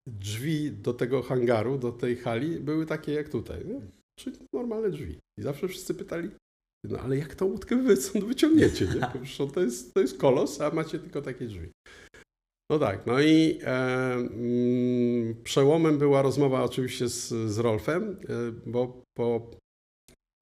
[0.08, 3.80] drzwi do tego hangaru, do tej hali były takie jak tutaj, nie?
[4.18, 5.18] czyli normalne drzwi.
[5.38, 6.30] I zawsze wszyscy pytali,
[6.84, 7.96] no ale jak tą łódkę wy
[8.26, 8.86] wyciągniecie?
[8.86, 9.46] Nie?
[9.54, 11.70] to jest, to jest kolos, a macie tylko takie drzwi.
[12.70, 13.66] No tak, no i e,
[14.14, 19.50] mm, przełomem była rozmowa oczywiście z, z Rolfem, e, bo po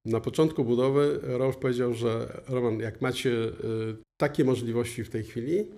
[0.07, 5.71] Na początku budowy Rolf powiedział, że Roman, jak macie y, takie możliwości w tej chwili,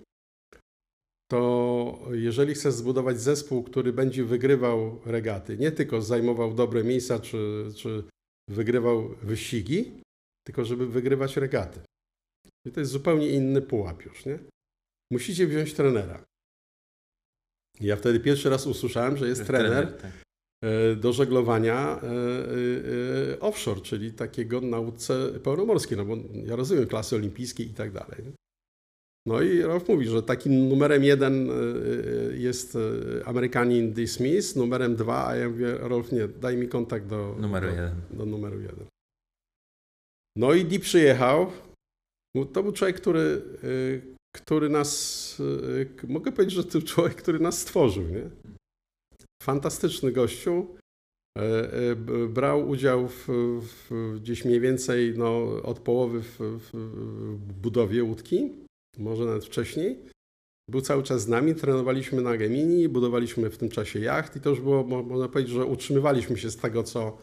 [1.31, 7.65] to jeżeli chcesz zbudować zespół, który będzie wygrywał regaty, nie tylko zajmował dobre miejsca czy,
[7.77, 8.05] czy
[8.51, 10.01] wygrywał wyścigi,
[10.47, 11.81] tylko żeby wygrywać regaty.
[12.67, 14.39] I to jest zupełnie inny pułap już, nie?
[15.13, 16.30] Musicie wziąć trenera.
[17.81, 20.11] Ja wtedy pierwszy raz usłyszałem, że jest trener, trener tak.
[20.65, 22.07] E, do żeglowania e,
[23.33, 26.17] e, offshore, czyli takiego nauce pełnomorskiej, no bo
[26.47, 28.25] ja rozumiem klasy olimpijskie i tak dalej.
[29.27, 31.49] No i Rolf mówi, że takim numerem jeden
[32.35, 32.79] jest
[33.25, 34.07] Amerykanin D.
[34.07, 37.95] Smith, numerem dwa, a ja mówię, Rolf, nie, daj mi kontakt do numeru do, jeden.
[38.11, 38.87] Do numeru jeden.
[40.37, 41.53] No i Dee przyjechał.
[42.53, 43.43] To był człowiek, który,
[44.37, 45.43] który nas,
[46.09, 48.31] mogę powiedzieć, że to człowiek, który nas stworzył, nie?
[49.43, 50.67] Fantastyczny gościu.
[51.39, 51.97] E, e,
[52.29, 53.29] brał udział w,
[53.61, 56.73] w, gdzieś mniej więcej no, od połowy w, w,
[57.63, 58.53] budowie łódki,
[58.99, 59.99] może nawet wcześniej.
[60.71, 64.51] Był cały czas z nami, trenowaliśmy na Gemini, budowaliśmy w tym czasie jacht i to
[64.51, 67.19] już było, można powiedzieć, że utrzymywaliśmy się z tego, co.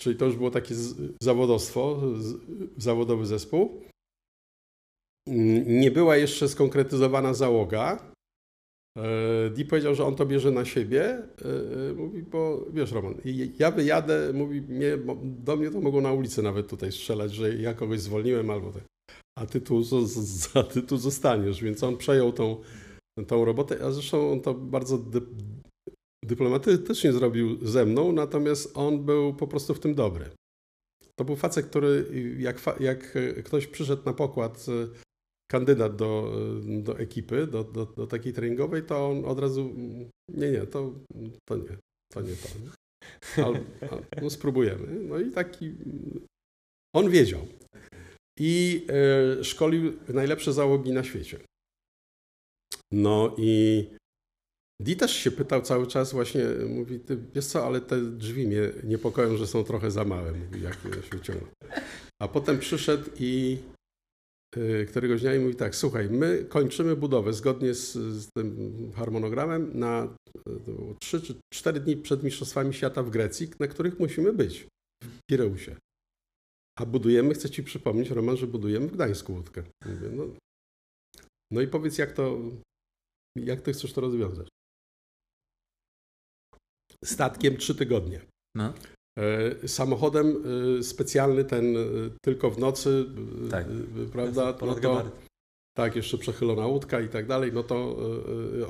[0.00, 0.74] Czyli to już było takie
[1.22, 2.02] zawodowstwo,
[2.76, 3.82] zawodowy zespół.
[5.66, 8.12] Nie była jeszcze skonkretyzowana załoga,
[8.98, 11.02] E, Di powiedział, że on to bierze na siebie.
[11.04, 11.20] E,
[11.90, 13.14] e, mówi, bo wiesz, Roman,
[13.58, 17.74] ja wyjadę, mówi, mnie, do mnie to mogą na ulicy nawet tutaj strzelać, że ja
[17.74, 18.82] kogoś zwolniłem albo tak.
[19.38, 19.82] A ty tu,
[20.54, 22.56] a ty tu zostaniesz, więc on przejął tą,
[23.26, 25.20] tą robotę, a zresztą on to bardzo dy,
[26.24, 30.24] dyplomatycznie zrobił ze mną, natomiast on był po prostu w tym dobry.
[31.16, 32.06] To był facet, który
[32.38, 34.66] jak, jak ktoś przyszedł na pokład
[35.50, 36.32] kandydat do,
[36.82, 39.74] do ekipy, do, do, do takiej treningowej, to on od razu,
[40.28, 40.94] nie, nie, to,
[41.48, 41.76] to nie,
[42.12, 42.48] to nie to.
[42.58, 43.44] Nie?
[43.44, 43.60] Ale,
[44.22, 45.00] no spróbujemy.
[45.00, 45.74] No i taki,
[46.94, 47.46] on wiedział.
[48.38, 51.38] I e, szkolił najlepsze załogi na świecie.
[52.92, 53.84] No i
[54.80, 58.72] Di też się pytał cały czas właśnie, mówi, ty wiesz co, ale te drzwi mnie
[58.84, 60.74] niepokoją, że są trochę za małe, mówi, jak
[61.26, 61.34] się.
[62.22, 63.77] A potem przyszedł i Y,
[64.88, 70.14] któregoś dnia i mówi tak, słuchaj, my kończymy budowę zgodnie z, z tym harmonogramem na
[71.00, 74.66] 3 y, czy 4 dni przed Mistrzostwami Świata w Grecji, na których musimy być
[75.02, 75.76] w Pireusie.
[76.78, 79.62] A budujemy, chcę Ci przypomnieć, Roman, że budujemy w Gdańsku łódkę.
[79.86, 80.24] Mówię, no,
[81.50, 82.38] no i powiedz, jak to,
[83.36, 84.48] jak Ty chcesz to rozwiązać?
[87.04, 88.20] Statkiem trzy tygodnie.
[88.56, 88.74] No.
[89.18, 90.36] E, samochodem
[90.78, 91.80] e, specjalny ten e,
[92.22, 93.06] tylko w nocy,
[93.50, 93.66] tak.
[94.12, 94.54] prawda?
[94.60, 95.10] No to,
[95.76, 97.96] tak, jeszcze przechylona łódka i tak dalej, no to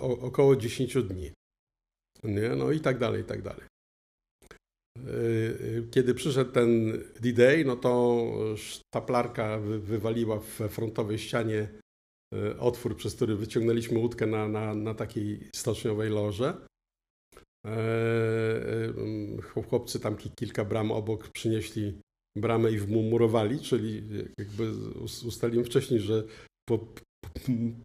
[0.01, 1.30] około 10 dni.
[2.24, 2.49] Nie?
[2.49, 3.64] No i tak dalej, i tak dalej.
[5.90, 8.24] Kiedy przyszedł ten D-Day, no to
[8.57, 11.68] sztaplarka wywaliła w frontowej ścianie
[12.59, 16.68] otwór, przez który wyciągnęliśmy łódkę na, na, na takiej stoczniowej loże.
[17.69, 18.89] E,
[19.59, 22.01] e, chłopcy tam kilka bram obok przynieśli
[22.37, 24.03] bramę i wmurowali, czyli
[24.39, 24.73] jakby
[25.27, 26.25] ustalimy wcześniej, że
[26.69, 26.79] po,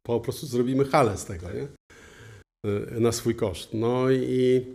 [0.08, 1.68] po prostu zrobimy halę z tego, nie?
[2.66, 3.74] E, na swój koszt.
[3.74, 4.66] No i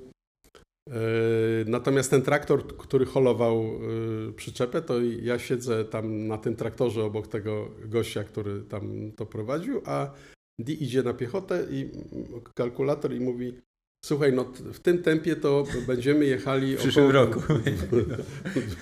[1.67, 3.81] natomiast ten traktor, który holował
[4.37, 9.83] przyczepę, to ja siedzę tam na tym traktorze obok tego gościa, który tam to prowadził,
[9.85, 10.15] a
[10.59, 11.91] Di idzie na piechotę i
[12.55, 13.61] kalkulator i mówi
[14.05, 17.41] Słuchaj, no w tym tempie to będziemy jechali w przyszłym około roku.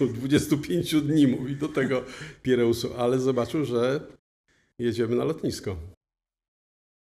[0.21, 2.05] 25 dni, mówi do tego
[2.43, 4.01] Pireusu, ale zobaczył, że
[4.79, 5.77] jedziemy na lotnisko.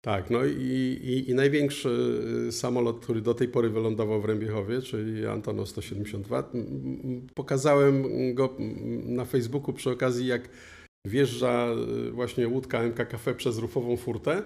[0.05, 0.63] Tak, no i,
[1.03, 6.51] i, i, największy samolot, który do tej pory wylądował w Rębiechowie, czyli Antonov 172,
[7.35, 8.05] pokazałem
[8.35, 8.57] go
[9.05, 10.49] na Facebooku przy okazji, jak
[11.07, 11.69] wjeżdża
[12.13, 14.43] właśnie łódka MKKF przez rufową furtę.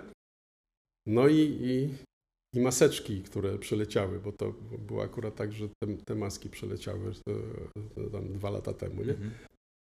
[1.06, 1.88] No i, i
[2.54, 7.12] i maseczki, które przyleciały, bo to było akurat tak, że te, te maski przyleciały
[8.12, 9.10] tam dwa lata temu, nie?
[9.10, 9.30] Mhm.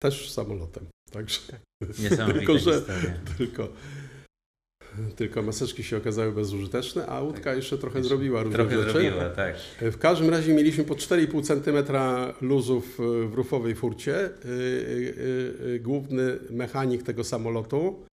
[0.01, 0.87] Też samolotem.
[1.11, 1.41] Także
[2.33, 2.81] tylko, że
[3.37, 3.67] tylko,
[5.15, 7.55] tylko maseczki się okazały bezużyteczne, a łódka tak.
[7.55, 8.91] jeszcze trochę zrobiła różne trochę rzeczy.
[8.91, 9.55] Zrobiła, tak.
[9.81, 11.93] W każdym razie mieliśmy po 4,5 cm
[12.41, 12.97] luzów
[13.29, 14.29] w rufowej furcie.
[14.45, 18.07] Y, główny mechanik tego samolotu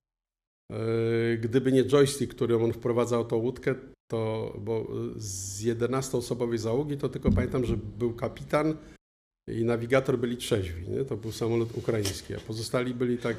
[1.39, 3.75] Gdyby nie joystick, który on wprowadzał tą łódkę,
[4.13, 4.87] to bo
[5.17, 8.75] z 11-osobowej załogi to tylko pamiętam, że był kapitan
[9.47, 10.89] i nawigator byli trzeźwi.
[10.89, 11.05] Nie?
[11.05, 13.37] To był samolot ukraiński, a pozostali byli tak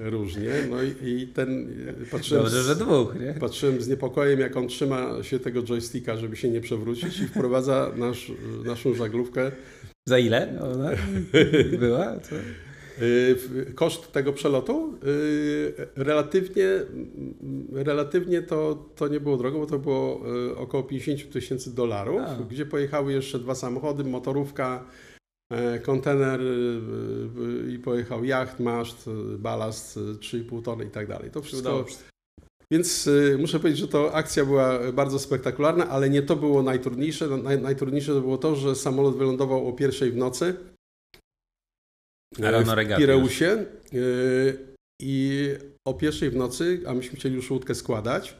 [0.00, 0.50] e, różnie.
[0.70, 1.68] No i, i ten
[2.10, 3.34] patrzyłem, Dobrze, że dwóch, nie?
[3.34, 7.92] patrzyłem z niepokojem, jak on trzyma się tego joysticka, żeby się nie przewrócić i wprowadza
[7.96, 8.32] nasz,
[8.64, 9.52] naszą żaglówkę
[10.08, 10.90] Za ile ona
[11.80, 12.20] była?
[12.20, 12.34] Co?
[13.02, 16.66] Y, koszt tego przelotu y, relatywnie,
[17.72, 22.34] relatywnie to, to nie było drogo, bo to było y, około 50 tysięcy dolarów, A.
[22.50, 24.84] gdzie pojechały jeszcze dwa samochody, motorówka,
[25.52, 26.40] e, kontener
[27.68, 31.30] i pojechał jacht, maszt, balast 3,5 tony i tak dalej.
[31.30, 31.86] To wszystko.
[32.70, 37.28] Więc muszę powiedzieć, że to akcja była bardzo spektakularna, ale nie to było najtrudniejsze.
[37.28, 40.54] Naj, najtrudniejsze to było to, że samolot wylądował o pierwszej w nocy
[42.34, 43.66] w Pireusie
[45.02, 45.48] i
[45.86, 48.38] o pierwszej w nocy, a myśmy chcieli już łódkę składać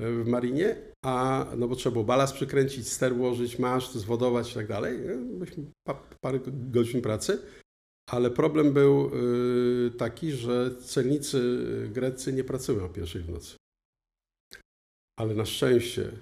[0.00, 4.66] w marinie, a no bo trzeba było balast przykręcić, ster ułożyć, maszt, zwodować i tak
[4.66, 4.98] dalej.
[5.38, 7.42] Myśmy pa, parę godzin pracy,
[8.10, 9.10] ale problem był
[9.98, 11.40] taki, że celnicy
[11.92, 13.56] greccy nie pracują o pierwszej w nocy.
[15.18, 16.12] Ale na szczęście,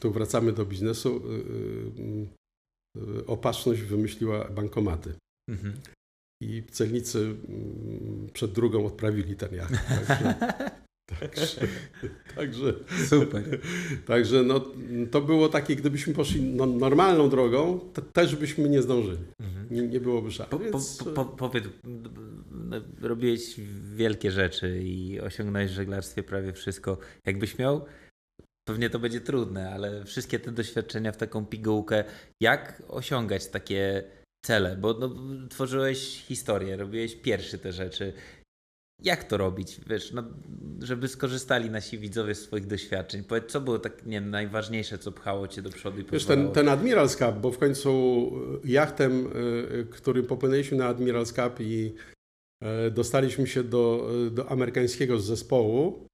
[0.00, 1.22] tu wracamy do biznesu,
[3.26, 5.14] opatrzność wymyśliła bankomaty.
[5.50, 5.80] Mhm
[6.42, 9.74] i celnicy mm, przed drugą odprawili ten jacht.
[9.88, 10.34] Także,
[11.20, 11.66] także,
[12.36, 12.74] także,
[13.06, 13.60] Super.
[14.06, 14.60] Także no,
[15.10, 19.24] to było takie, gdybyśmy poszli no, normalną drogą, to też byśmy nie zdążyli.
[19.40, 19.66] Mhm.
[19.70, 20.50] Nie, nie byłoby szans.
[20.50, 21.04] Po, Więc...
[21.04, 21.64] po, po, powiedz,
[22.50, 23.60] no, robiłeś
[23.94, 26.98] wielkie rzeczy i osiągnąłeś w żeglarstwie prawie wszystko.
[27.26, 27.84] Jakbyś miał
[28.68, 32.04] Pewnie to będzie trudne, ale wszystkie te doświadczenia w taką pigułkę,
[32.40, 34.04] jak osiągać takie
[34.46, 35.10] cele, bo no,
[35.48, 38.12] tworzyłeś historię, robiłeś pierwszy te rzeczy.
[39.02, 40.22] Jak to robić, wiesz, no,
[40.80, 43.24] żeby skorzystali nasi widzowie z swoich doświadczeń?
[43.24, 46.50] Powiedz, co było tak, nie wiem, najważniejsze, co pchało cię do przodu i Wiesz, ten,
[46.50, 48.32] ten Admiral's Cup, bo w końcu
[48.64, 51.94] jachtem, y, którym popłynęliśmy na Admiral's Cup i
[52.86, 56.06] y, dostaliśmy się do, do amerykańskiego zespołu,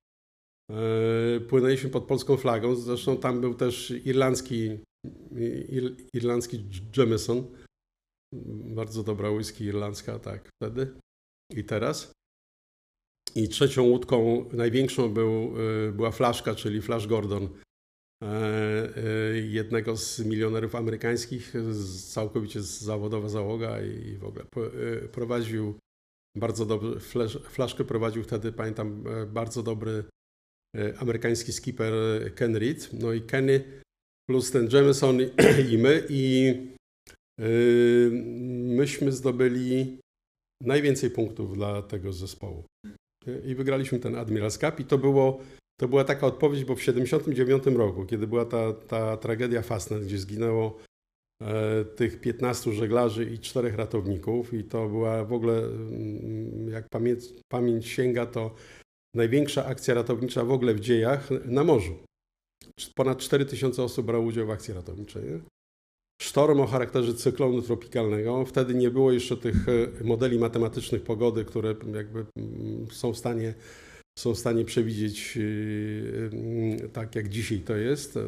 [1.49, 4.79] płynęliśmy pod polską flagą, zresztą tam był też irlandzki,
[5.69, 6.65] ir, irlandzki
[6.97, 7.45] Jameson,
[8.75, 10.95] bardzo dobra whisky irlandzka, tak, wtedy
[11.51, 12.13] i teraz.
[13.35, 15.55] I trzecią łódką, największą był,
[15.89, 17.49] y, była flaszka, czyli Flash Gordon,
[18.23, 21.55] e, e, jednego z milionerów amerykańskich,
[22.09, 24.45] całkowicie zawodowa załoga i w ogóle
[25.13, 25.79] prowadził
[26.37, 27.01] bardzo dobry,
[27.41, 30.05] flaszkę prowadził wtedy, pamiętam, e, bardzo dobry
[30.99, 31.93] amerykański skipper
[32.35, 32.93] Ken Reed.
[32.93, 33.83] No i Kenny
[34.31, 35.21] plus ten Jameson
[35.71, 36.55] i my i
[38.77, 39.99] myśmy zdobyli
[40.63, 42.65] najwięcej punktów dla tego zespołu.
[43.45, 45.41] I wygraliśmy ten Admiral's Cup i to, było,
[45.81, 50.19] to była taka odpowiedź, bo w 1979 roku, kiedy była ta, ta tragedia Fastnet, gdzie
[50.19, 50.79] zginęło
[51.43, 57.25] e, tych 15 żeglarzy i czterech ratowników i to była w ogóle, mm, jak pamięć,
[57.53, 58.55] pamięć sięga, to
[59.17, 61.99] największa akcja ratownicza w ogóle w dziejach na morzu.
[62.95, 65.23] Ponad 4000 osób brało udział w akcji ratowniczej.
[65.23, 65.41] Nie?
[66.23, 68.45] Sztorm o charakterze cyklonu tropikalnego.
[68.45, 73.55] Wtedy nie było jeszcze tych e, modeli matematycznych pogody, które jakby mm, są w stanie,
[74.19, 78.19] są w stanie przewidzieć e, e, tak, jak dzisiaj to jest.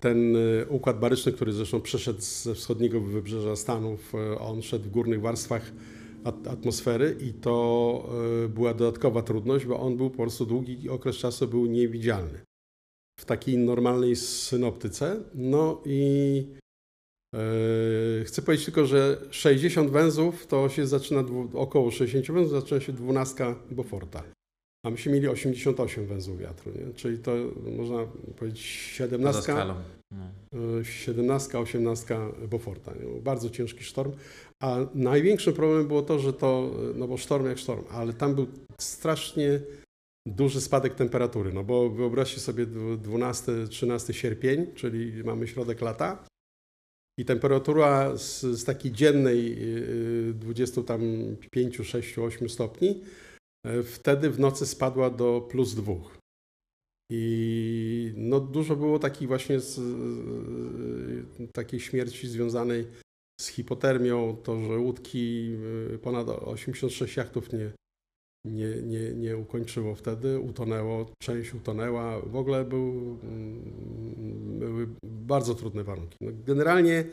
[0.00, 0.36] Ten
[0.68, 5.72] układ baryczny, który zresztą przeszedł ze wschodniego wybrzeża Stanów, on szedł w górnych warstwach
[6.24, 8.10] atmosfery i to
[8.48, 12.47] była dodatkowa trudność, bo on był po prostu długi okres czasu był niewidzialny
[13.18, 15.20] w takiej normalnej synoptyce.
[15.34, 16.46] No i
[17.34, 22.92] yy, chcę powiedzieć tylko, że 60 węzłów to się zaczyna, około 60 węzłów zaczyna się
[22.92, 24.22] 12 Beauforta.
[24.86, 26.94] A myśmy mieli 88 węzłów wiatru, nie?
[26.94, 27.32] czyli to
[27.76, 28.06] można
[28.36, 29.76] powiedzieć 17, no.
[30.82, 32.18] 17 18
[32.50, 32.92] Beauforta.
[32.94, 33.20] Nie?
[33.20, 34.12] Bardzo ciężki sztorm.
[34.62, 38.46] A największym problemem było to, że to, no bo sztorm jak sztorm, ale tam był
[38.78, 39.60] strasznie
[40.30, 46.24] duży spadek temperatury, no bo wyobraźcie sobie 12-13 sierpień, czyli mamy środek lata
[47.18, 49.58] i temperatura z, z takiej dziennej
[50.34, 51.00] 20 y, tam
[51.50, 53.02] 5, 6, 8 stopni
[53.66, 55.94] e, wtedy w nocy spadła do plus 2.
[57.12, 59.80] I no dużo było takich właśnie z,
[61.52, 62.86] takiej śmierci związanej
[63.40, 65.50] z hipotermią, to, że łódki,
[65.94, 67.72] y, ponad 86 jachtów nie,
[68.48, 72.20] nie, nie, nie ukończyło wtedy, utonęło, część utonęła.
[72.20, 76.16] W ogóle był, mm, były bardzo trudne warunki.
[76.20, 77.04] No generalnie,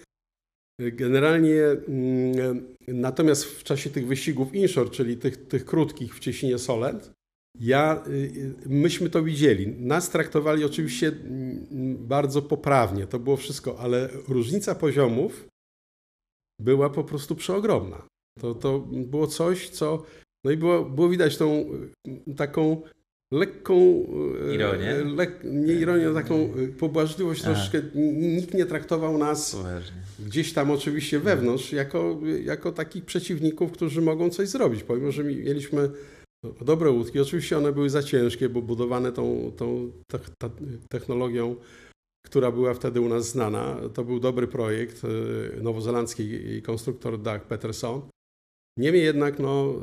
[0.79, 7.11] generalnie mm, natomiast w czasie tych wyścigów inshore, czyli tych, tych krótkich w Cieśninie Solent,
[7.59, 9.67] ja, y, myśmy to widzieli.
[9.67, 15.47] Nas traktowali oczywiście mm, bardzo poprawnie, to było wszystko, ale różnica poziomów
[16.59, 18.07] była po prostu przeogromna.
[18.39, 20.03] To, to było coś, co
[20.45, 21.65] no i było, było widać tą
[22.37, 22.81] taką
[23.33, 24.05] lekką
[24.53, 27.53] ironię, lek, nie ironię, taką pobłażliwość Aha.
[27.53, 27.81] troszkę.
[28.15, 29.97] Nikt nie traktował nas Poważnie.
[30.19, 34.83] gdzieś tam oczywiście wewnątrz jako, jako takich przeciwników, którzy mogą coś zrobić.
[34.83, 35.89] Pomimo, że mieliśmy
[36.61, 39.91] dobre łódki, oczywiście one były za ciężkie, bo budowane tą, tą
[40.89, 41.55] technologią,
[42.25, 43.77] która była wtedy u nas znana.
[43.93, 45.01] To był dobry projekt
[45.61, 48.01] nowozelandzki konstruktor Doug Peterson.
[48.78, 49.73] Niemniej jednak no,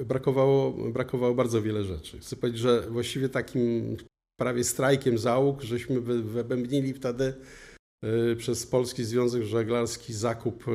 [0.00, 2.18] y, brakowało, brakowało bardzo wiele rzeczy.
[2.18, 3.96] Chcę powiedzieć, że właściwie takim
[4.40, 7.34] prawie strajkiem załóg, żeśmy wybębnili wtedy
[8.32, 10.72] y, przez Polski Związek Żeglarski zakup y,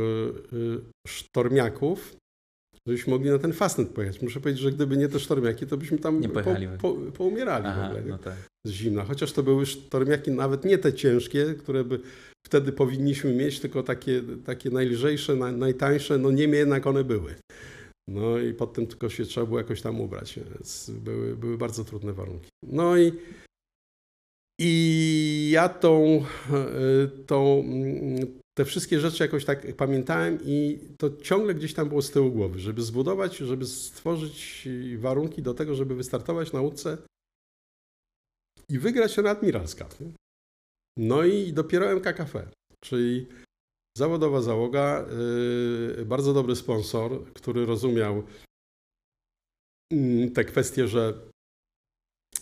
[1.08, 2.16] sztormiaków,
[2.88, 4.22] żebyśmy mogli na ten fastnet pojechać.
[4.22, 6.44] Muszę powiedzieć, że gdyby nie te sztormiaki, to byśmy tam po,
[6.82, 8.36] po, poumierali Aha, w ogóle no tak.
[8.66, 9.04] z zimna.
[9.04, 12.00] Chociaż to były sztormiaki nawet nie te ciężkie, które by
[12.46, 17.36] wtedy powinniśmy mieć, tylko takie, takie najlżejsze, najtańsze, no niemniej jednak one były.
[18.08, 22.14] No i potem tylko się trzeba było jakoś tam ubrać, więc były, były bardzo trudne
[22.14, 22.50] warunki.
[22.64, 23.12] No i,
[24.62, 26.26] i ja tą,
[27.28, 27.64] tą,
[28.58, 32.60] te wszystkie rzeczy jakoś tak pamiętałem i to ciągle gdzieś tam było z tyłu głowy,
[32.60, 34.68] żeby zbudować, żeby stworzyć
[34.98, 36.98] warunki do tego, żeby wystartować na łódce
[38.70, 39.76] i wygrać na Admirals.
[40.98, 42.34] No i dopiero MKKF,
[42.80, 43.28] czyli
[43.98, 45.06] zawodowa załoga,
[45.98, 48.24] yy, bardzo dobry sponsor, który rozumiał
[49.92, 51.14] yy, te kwestie, że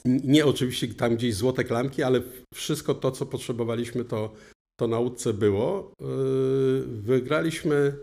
[0.06, 2.22] nie oczywiście tam gdzieś złote klamki, ale
[2.54, 4.34] wszystko to, co potrzebowaliśmy, to,
[4.80, 5.94] to na łódce było.
[6.02, 7.98] Yy, wygraliśmy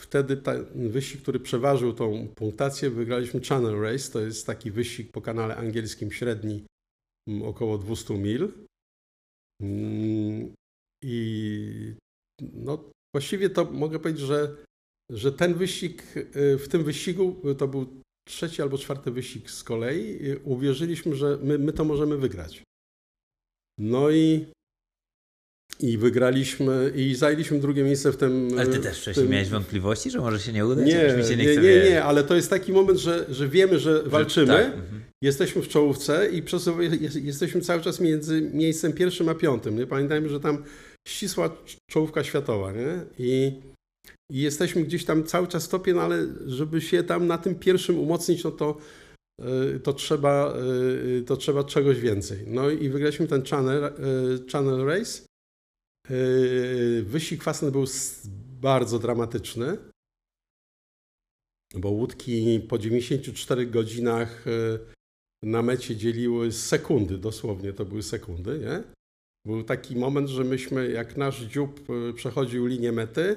[0.00, 5.20] wtedy ten wyścig, który przeważył tą punktację, wygraliśmy Channel Race, to jest taki wyścig po
[5.20, 6.66] kanale angielskim średni,
[7.44, 8.52] około 200 mil.
[11.02, 11.94] I
[12.40, 14.56] no, właściwie to mogę powiedzieć, że,
[15.10, 20.18] że ten wyścig, y, w tym wyścigu to był trzeci albo czwarty wyścig z kolei.
[20.44, 22.62] Uwierzyliśmy, że my, my to możemy wygrać.
[23.78, 24.46] No i,
[25.80, 28.48] i wygraliśmy i zajęliśmy drugie miejsce w tym.
[28.58, 29.32] Ale ty też wcześniej tym...
[29.32, 30.86] miałeś wątpliwości, że może się nie udać?
[30.86, 34.46] Nie, nie, nie, nie, nie, ale to jest taki moment, że, że wiemy, że walczymy.
[34.46, 34.66] Tak.
[34.66, 36.42] Mhm jesteśmy w czołówce i
[37.22, 39.78] jesteśmy cały czas między miejscem pierwszym a piątym.
[39.78, 39.86] Nie?
[39.86, 40.64] Pamiętajmy, że tam
[41.08, 41.56] ścisła
[41.90, 42.72] czołówka światowa.
[42.72, 43.00] Nie?
[43.18, 43.52] I,
[44.32, 47.54] I, jesteśmy gdzieś tam cały czas w topie, no ale żeby się tam na tym
[47.54, 48.76] pierwszym umocnić, no to,
[49.74, 50.54] y, to, trzeba,
[51.18, 52.38] y, to trzeba czegoś więcej.
[52.46, 53.90] No i wygraliśmy ten Channel, y,
[54.52, 55.22] channel Race.
[57.02, 57.84] Wyścig Fasten był
[58.60, 59.78] bardzo dramatyczny,
[61.74, 64.44] bo łódki po 94 godzinach
[65.42, 68.82] na mecie dzieliły sekundy, dosłownie to były sekundy, nie?
[69.46, 73.36] Był taki moment, że myśmy, jak nasz dziób e, przechodził linię mety,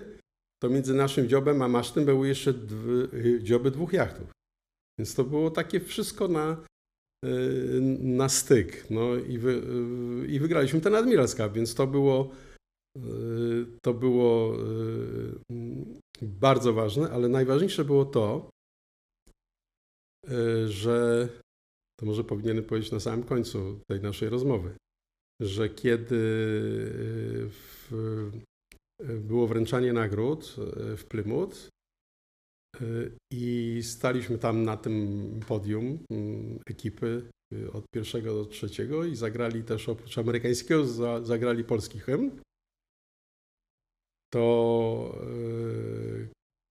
[0.63, 2.53] to między naszym dziobem a masztem były jeszcze
[3.41, 4.27] dzioby dwóch jachtów.
[4.99, 6.65] Więc to było takie wszystko na,
[7.99, 8.85] na styk.
[8.89, 9.61] No i, wy,
[10.27, 12.31] i wygraliśmy ten Admirals Cup, więc to było,
[13.81, 14.57] to było
[16.21, 18.49] bardzo ważne, ale najważniejsze było to,
[20.67, 21.29] że
[21.99, 24.75] to może powinienem powiedzieć na samym końcu tej naszej rozmowy,
[25.41, 26.19] że kiedy
[27.49, 27.91] w,
[28.99, 30.55] było wręczanie nagród
[30.97, 31.69] w Plymouth
[33.33, 37.29] i staliśmy tam na tym podium mm, ekipy
[37.73, 40.85] od pierwszego do trzeciego i zagrali też oprócz amerykańskiego,
[41.23, 42.31] zagrali polski hymn,
[44.33, 45.15] to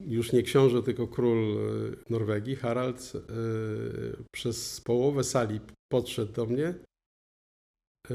[0.00, 1.60] już nie książę, tylko król e,
[2.10, 3.20] Norwegii, Harald, e,
[4.34, 5.60] przez połowę sali
[5.92, 6.74] podszedł do mnie,
[8.10, 8.14] e,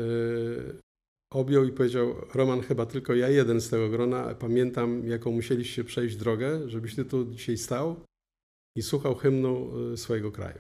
[1.33, 4.35] objął i powiedział: Roman, chyba tylko ja jeden z tego grona.
[4.35, 7.95] Pamiętam, jaką musieliście przejść drogę, żebyś ty tu dzisiaj stał
[8.77, 10.59] i słuchał hymnu swojego kraju.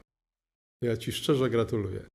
[0.83, 2.05] Ja ci szczerze gratuluję.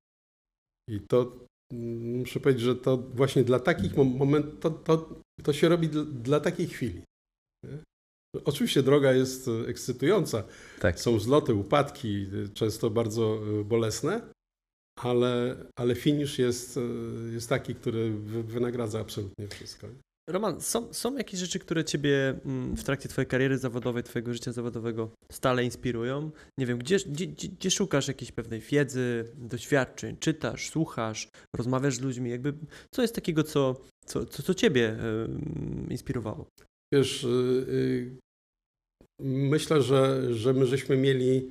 [0.89, 5.89] I to muszę powiedzieć, że to właśnie dla takich momentów, to, to, to się robi
[5.89, 7.01] dla, dla takiej chwili.
[8.45, 10.43] Oczywiście droga jest e, ekscytująca.
[10.79, 10.99] Tak.
[10.99, 14.21] Są zloty, upadki, e, często bardzo e, bolesne,
[14.99, 16.79] ale, ale finish jest,
[17.33, 18.11] jest taki, który
[18.43, 19.87] wynagradza absolutnie wszystko.
[20.29, 24.51] Roman, są, są jakieś rzeczy, które Ciebie mm, w trakcie Twojej kariery zawodowej, Twojego życia
[24.51, 26.31] zawodowego stale inspirują?
[26.57, 32.29] Nie wiem, gdzie, gdzie, gdzie szukasz jakiejś pewnej wiedzy, doświadczeń, czytasz, słuchasz, rozmawiasz z ludźmi?
[32.29, 32.53] Jakby,
[32.91, 33.75] co jest takiego, co,
[34.05, 34.97] co, co, co Ciebie
[35.89, 36.45] y, inspirowało?
[36.93, 38.17] Wiesz, y,
[39.21, 41.49] myślę, że, że my żeśmy mieli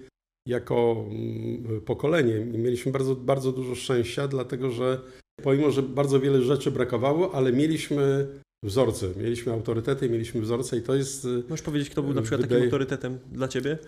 [0.49, 5.01] jako mm, pokolenie, mieliśmy bardzo, bardzo dużo szczęścia, dlatego że
[5.43, 8.29] pomimo, że bardzo wiele rzeczy brakowało, ale mieliśmy
[8.65, 11.27] wzorce, mieliśmy autorytety, mieliśmy wzorce i to jest...
[11.49, 12.61] Możesz powiedzieć, kto był na przykład wydaje...
[12.61, 13.79] takim autorytetem dla Ciebie?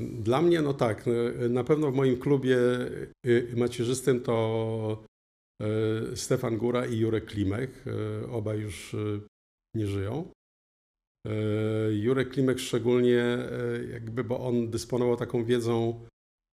[0.00, 1.04] Dla mnie, no tak,
[1.50, 2.56] na pewno w moim klubie
[3.56, 5.04] macierzystym to
[6.14, 7.84] Stefan Góra i Jurek Klimek.
[8.30, 8.96] Obaj już
[9.76, 10.28] nie żyją.
[11.90, 13.38] Jurek Klimek szczególnie,
[13.92, 16.00] jakby, bo on dysponował taką wiedzą,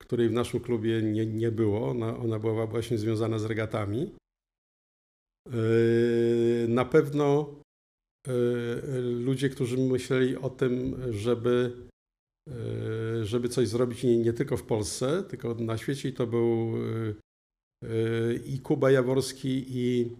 [0.02, 1.90] której w naszym klubie nie, nie było.
[1.90, 4.10] Ona, ona była właśnie związana z regatami.
[6.68, 7.54] Na pewno
[9.02, 11.72] ludzie, którzy myśleli o tym, żeby,
[13.22, 16.72] żeby coś zrobić nie, nie tylko w Polsce, tylko na świecie, to był
[18.46, 20.16] i Kuba Jaworski, i,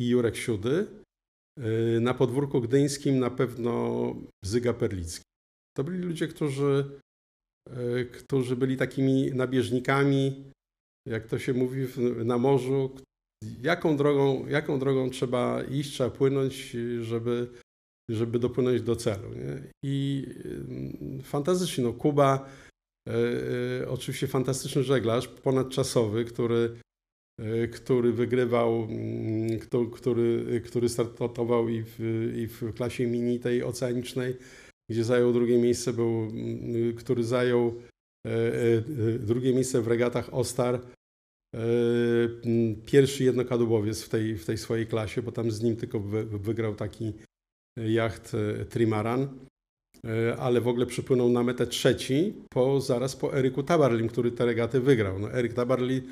[0.00, 0.86] i Jurek Siudy.
[2.00, 5.24] Na podwórku gdyńskim na pewno Zyga Perlicki.
[5.76, 7.00] To byli ludzie, którzy,
[8.12, 10.44] którzy byli takimi nabieżnikami,
[11.08, 11.86] jak to się mówi
[12.24, 12.96] na morzu,
[13.62, 17.48] jaką drogą, jaką drogą trzeba iść, trzeba płynąć, żeby,
[18.08, 19.28] żeby dopłynąć do celu.
[19.34, 19.62] Nie?
[19.84, 20.26] I
[21.22, 22.48] fantastycznie, no Kuba,
[23.08, 23.12] e,
[23.82, 26.76] e, oczywiście fantastyczny żeglarz, ponadczasowy, który,
[27.40, 29.58] e, który wygrywał, mm,
[29.92, 31.98] który, który startował i w,
[32.36, 34.36] i w klasie mini tej oceanicznej,
[34.90, 37.82] gdzie zajął drugie miejsce, był, mm, który zajął
[39.20, 40.80] drugie miejsce w regatach Ostar
[42.86, 47.12] pierwszy jednokadłubowiec w tej, w tej swojej klasie, bo tam z nim tylko wygrał taki
[47.76, 49.28] jacht e, Trimaran,
[50.04, 54.46] e, ale w ogóle przypłynął na metę trzeci, po, zaraz po Eryku Tabarlim, który te
[54.46, 55.18] regaty wygrał.
[55.18, 56.02] No, Eryk Tabarli,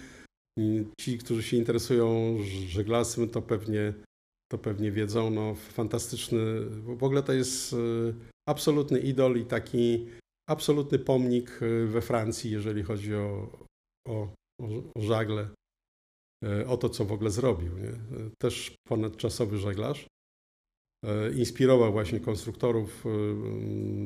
[1.01, 2.37] ci, którzy się interesują
[2.69, 3.95] żeglarstwem, to pewnie,
[4.53, 7.77] to pewnie wiedzą, no fantastyczny, w ogóle to jest e,
[8.49, 10.07] absolutny idol i taki
[10.49, 13.59] absolutny pomnik we Francji, jeżeli chodzi o,
[14.09, 14.29] o
[14.61, 15.49] o, żagle,
[16.45, 17.79] e, o to, co w ogóle zrobił.
[17.79, 17.93] Nie?
[18.39, 20.07] Też ponadczasowy żeglarz.
[21.05, 23.11] E, inspirował właśnie konstruktorów e,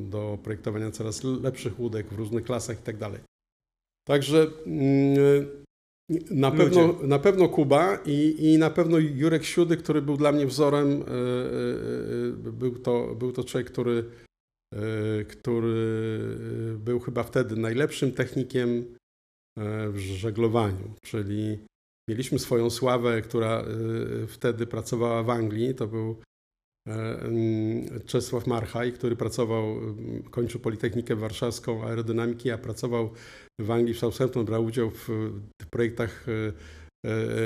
[0.09, 3.19] do projektowania coraz lepszych łódek w różnych klasach i tak dalej.
[4.07, 5.63] Także mm,
[6.31, 10.47] na pewno, na pewno Kuba i, i na pewno Jurek Siudy, który był dla mnie
[10.47, 11.03] wzorem.
[12.33, 14.09] Był to, był to człowiek, który,
[15.27, 16.37] który
[16.79, 19.02] był chyba wtedy najlepszym technikiem E,
[19.57, 21.59] w żeglowaniu, czyli
[22.09, 23.67] mieliśmy swoją sławę, która e,
[24.27, 26.21] wtedy pracowała w Anglii, to był
[26.87, 27.19] e,
[28.05, 29.75] Czesław Marchaj, który pracował,
[30.31, 33.09] kończył Politechnikę Warszawską Aerodynamiki, a pracował
[33.61, 35.09] w Anglii, w Southampton, brał udział w,
[35.69, 36.25] projektach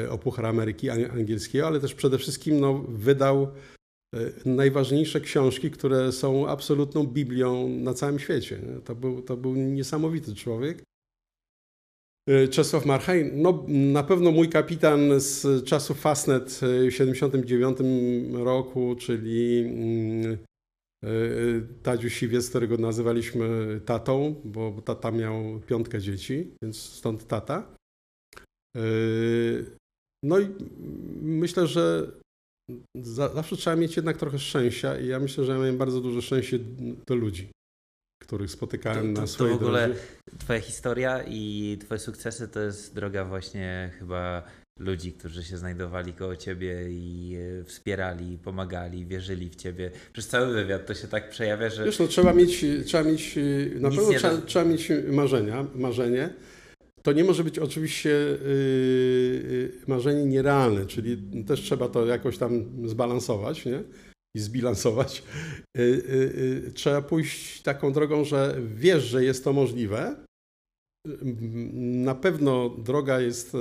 [0.09, 3.47] o Puchar Ameryki angielskiego, ale też przede wszystkim no, wydał
[4.45, 8.59] najważniejsze książki, które są absolutną Biblią na całym świecie.
[8.85, 10.83] To był, to był niesamowity człowiek.
[12.27, 17.77] E, Czesław Marchaj, no na pewno mój kapitan z czasów Fastnet w 79
[18.33, 20.37] roku, czyli mm,
[21.03, 21.07] e,
[21.83, 27.75] Tadziu Siwiec, którego nazywaliśmy tatą, bo tata miał piątkę dzieci, więc stąd tata.
[28.77, 28.81] E,
[30.23, 30.47] no i
[31.21, 32.11] myślę, że
[33.03, 36.59] zawsze trzeba mieć jednak trochę szczęścia i ja myślę, że ja miałem bardzo duże szczęście
[37.07, 37.56] do ludzi
[38.27, 40.01] których spotykałem to, to, na swojej To w ogóle drodze.
[40.39, 44.43] twoja historia i twoje sukcesy to jest droga właśnie chyba
[44.79, 49.91] ludzi, którzy się znajdowali koło ciebie i e, wspierali, pomagali, wierzyli w ciebie.
[50.13, 51.85] Przez cały wywiad to się tak przejawia, że...
[51.85, 53.39] Wiesz, no, trzeba mieć, trzeba mieć
[53.75, 56.29] na pewno trzeba, trzeba, mieć marzenia, marzenie.
[57.03, 61.17] To nie może być oczywiście yy, marzenie nierealne, czyli
[61.47, 63.83] też trzeba to jakoś tam zbalansować, nie?
[64.37, 65.23] I zbilansować,
[65.77, 70.15] y, y, y, trzeba pójść taką drogą, że wiesz, że jest to możliwe.
[72.05, 73.57] Na pewno droga jest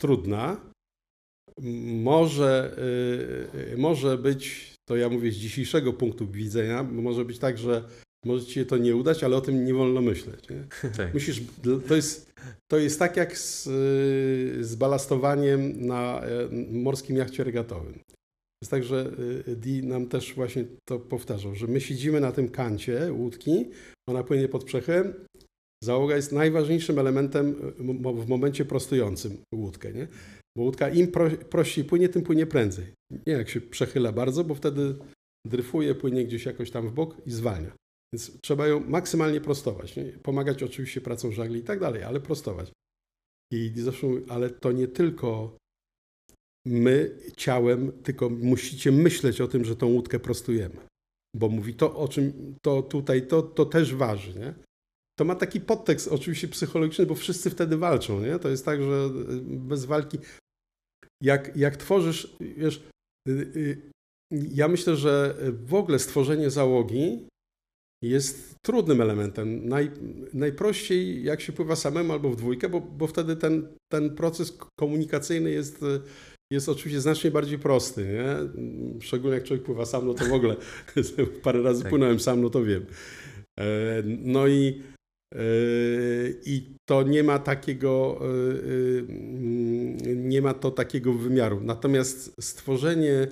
[0.00, 0.60] trudna.
[2.02, 2.76] Może,
[3.76, 7.84] może być, to ja mówię z dzisiejszego punktu widzenia, może być tak, że
[8.24, 10.48] może ci się to nie udać, ale o tym nie wolno myśleć.
[10.48, 10.64] Nie?
[10.96, 11.14] Tak.
[11.14, 11.40] Musisz,
[11.88, 12.32] to, jest,
[12.70, 13.64] to jest tak jak z,
[14.66, 17.98] z balastowaniem na e, morskim jachcie regatowym
[18.62, 19.12] jest tak, że
[19.48, 23.70] y, Di nam też właśnie to powtarzał, że my siedzimy na tym kancie łódki,
[24.08, 25.14] ona płynie pod przechem,
[25.84, 30.08] załoga jest najważniejszym elementem y, w momencie prostującym łódkę, nie?
[30.56, 32.86] Bo łódka im pro, prościej płynie, tym płynie prędzej.
[33.26, 34.94] Nie jak się przechyla bardzo, bo wtedy
[35.46, 37.72] dryfuje, płynie gdzieś jakoś tam w bok i zwalnia.
[38.12, 39.96] Więc trzeba ją maksymalnie prostować.
[39.96, 40.04] Nie?
[40.04, 42.72] Pomagać oczywiście pracą żagli i tak dalej, ale prostować.
[43.52, 45.56] I zresztą, ale to nie tylko
[46.66, 50.76] my ciałem, tylko musicie myśleć o tym, że tą łódkę prostujemy.
[51.36, 54.54] Bo mówi to, o czym to tutaj, to, to też waży, nie?
[55.18, 58.38] To ma taki podtekst oczywiście psychologiczny, bo wszyscy wtedy walczą, nie?
[58.38, 59.10] To jest tak, że
[59.42, 60.18] bez walki...
[61.22, 62.82] Jak, jak tworzysz, wiesz,
[63.28, 63.92] y, y,
[64.32, 67.26] ja myślę, że w ogóle stworzenie załogi
[68.02, 69.68] jest trudnym elementem.
[69.68, 69.90] Naj,
[70.32, 75.50] najprościej jak się pływa samemu albo w dwójkę, bo, bo wtedy ten, ten proces komunikacyjny
[75.50, 75.82] jest,
[76.50, 78.06] jest oczywiście znacznie bardziej prosty.
[78.06, 78.36] Nie?
[79.00, 80.56] Szczególnie jak człowiek pływa sam, no to w ogóle
[81.42, 81.90] parę razy tak.
[81.90, 82.86] płynąłem sam, no to wiem.
[83.60, 84.82] E, no i,
[85.34, 85.40] e,
[86.46, 89.02] i to nie ma takiego e,
[90.16, 91.60] nie ma to takiego wymiaru.
[91.60, 93.28] Natomiast stworzenie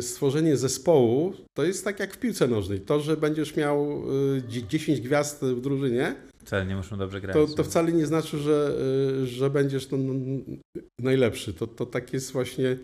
[0.00, 2.80] stworzenie zespołu to jest tak jak w piłce nożnej.
[2.80, 4.02] To, że będziesz miał
[4.48, 7.34] 10 e, gwiazd w drużynie, wcale nie muszą dobrze grać.
[7.34, 8.78] To, to wcale nie znaczy, że,
[9.22, 9.98] e, że będziesz no,
[11.00, 11.54] najlepszy.
[11.54, 12.78] To, to tak jest właśnie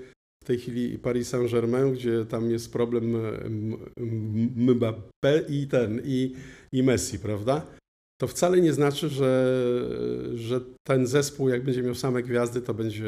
[0.45, 3.16] w tej chwili Paris Saint-Germain, gdzie tam jest problem
[4.57, 6.35] Mbappé i ten, i,
[6.73, 7.66] i Messi, prawda?
[8.20, 9.57] To wcale nie znaczy, że,
[10.35, 13.05] że ten zespół, jak będzie miał same gwiazdy, to będzie,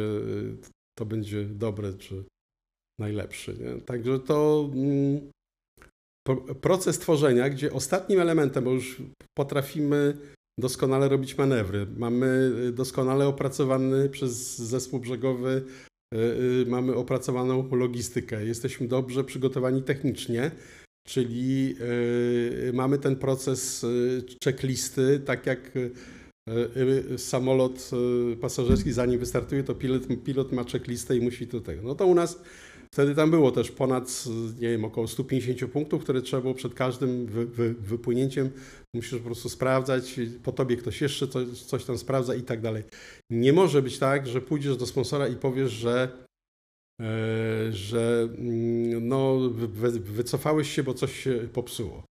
[0.99, 2.25] to będzie dobre, czy,
[3.01, 3.57] najlepszy.
[3.59, 3.81] Nie?
[3.81, 5.31] Także to mm,
[6.61, 9.03] proces tworzenia, gdzie ostatnim elementem, bo już
[9.39, 10.17] potrafimy
[10.63, 15.63] doskonale robić manewry, mamy doskonale opracowany przez zespół brzegowy,
[16.15, 20.51] y, y, mamy opracowaną logistykę, jesteśmy dobrze przygotowani technicznie,
[21.07, 21.75] czyli
[22.69, 23.87] y, mamy ten proces
[24.45, 25.73] checklisty, tak jak
[27.17, 27.91] samolot
[28.41, 31.83] pasażerski zanim wystartuje, to pilot, pilot ma checklistę i musi do tego.
[31.83, 32.39] No to u nas
[32.95, 34.25] Wtedy tam było też ponad,
[34.61, 38.51] nie wiem, około 150 punktów, które trzeba było przed każdym wy, wy, wypłynięciem.
[38.95, 42.83] Musisz po prostu sprawdzać, po tobie ktoś jeszcze coś, coś tam sprawdza i tak dalej.
[43.31, 46.27] Nie może być tak, że pójdziesz do sponsora i powiesz, że,
[47.01, 52.05] e, że mm, no, wy, wycofałeś się, bo coś się popsuło.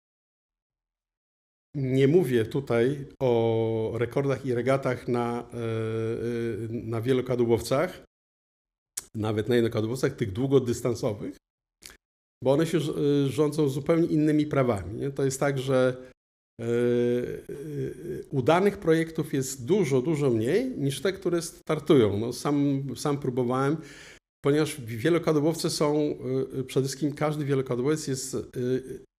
[1.75, 5.67] Nie mówię tutaj o rekordach i regatach na, e, e,
[6.69, 8.03] na wielokadłubowcach,
[9.15, 11.37] nawet na jednokadłubowcach, tych długodystansowych,
[12.43, 12.79] bo one się
[13.27, 15.13] rządzą zupełnie innymi prawami.
[15.13, 16.10] To jest tak, że
[18.29, 22.17] udanych projektów jest dużo, dużo mniej niż te, które startują.
[22.17, 23.77] No, sam, sam próbowałem,
[24.45, 26.17] ponieważ wielokadłubowce są,
[26.67, 28.37] przede wszystkim każdy wielokadłubowiec jest,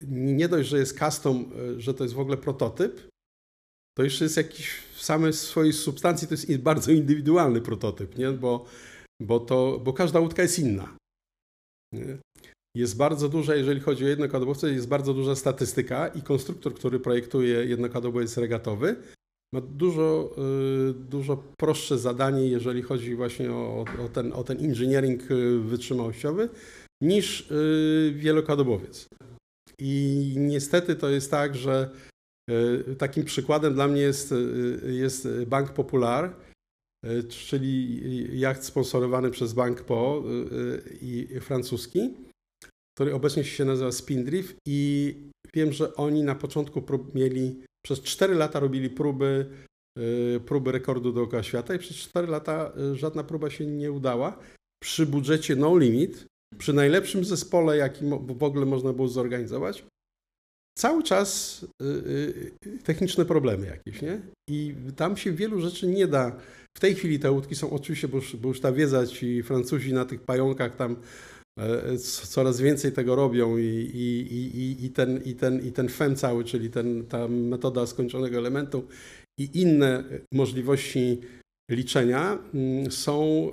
[0.08, 3.00] nie dość, że jest custom, że to jest w ogóle prototyp,
[3.96, 8.30] to jeszcze jest jakiś w samej swojej substancji, to jest bardzo indywidualny prototyp, nie?
[8.30, 8.66] bo
[9.22, 10.96] bo, to, bo każda łódka jest inna.
[11.92, 12.18] Nie?
[12.76, 17.64] Jest bardzo duża, jeżeli chodzi o jednokadłubowce, jest bardzo duża statystyka i konstruktor, który projektuje
[17.64, 18.96] jednokadłubowiec regatowy,
[19.54, 20.34] ma dużo,
[20.90, 26.48] y, dużo prostsze zadanie, jeżeli chodzi właśnie o, o, ten, o ten engineering y, wytrzymałościowy,
[27.02, 29.08] niż y, wielokadłubowiec.
[29.78, 31.90] I niestety to jest tak, że
[32.98, 34.34] takim przykładem dla mnie jest,
[34.86, 36.34] jest Bank Popular,
[37.28, 40.22] czyli jacht sponsorowany przez Bank Po
[41.00, 42.14] i francuski,
[42.94, 45.14] który obecnie się nazywa Spindrift i
[45.54, 46.82] wiem, że oni na początku
[47.14, 49.46] mieli, przez 4 lata robili próby,
[49.98, 54.38] e, próby rekordu dookoła świata i przez 4 lata żadna próba się nie udała.
[54.82, 56.26] Przy budżecie no limit,
[56.58, 59.84] przy najlepszym zespole, jaki w ogóle można było zorganizować,
[60.78, 61.60] cały czas
[62.84, 64.20] techniczne problemy jakieś, nie?
[64.50, 66.36] I tam się wielu rzeczy nie da
[66.76, 69.92] w tej chwili te łódki są oczywiście, bo już, bo już ta wiedza, ci Francuzi
[69.92, 70.96] na tych pająkach tam
[72.28, 76.44] coraz więcej tego robią i, i, i, i, ten, i, ten, i ten FEM cały,
[76.44, 78.88] czyli ten, ta metoda skończonego elementu
[79.38, 80.04] i inne
[80.34, 81.20] możliwości
[81.70, 83.48] liczenia mm, są,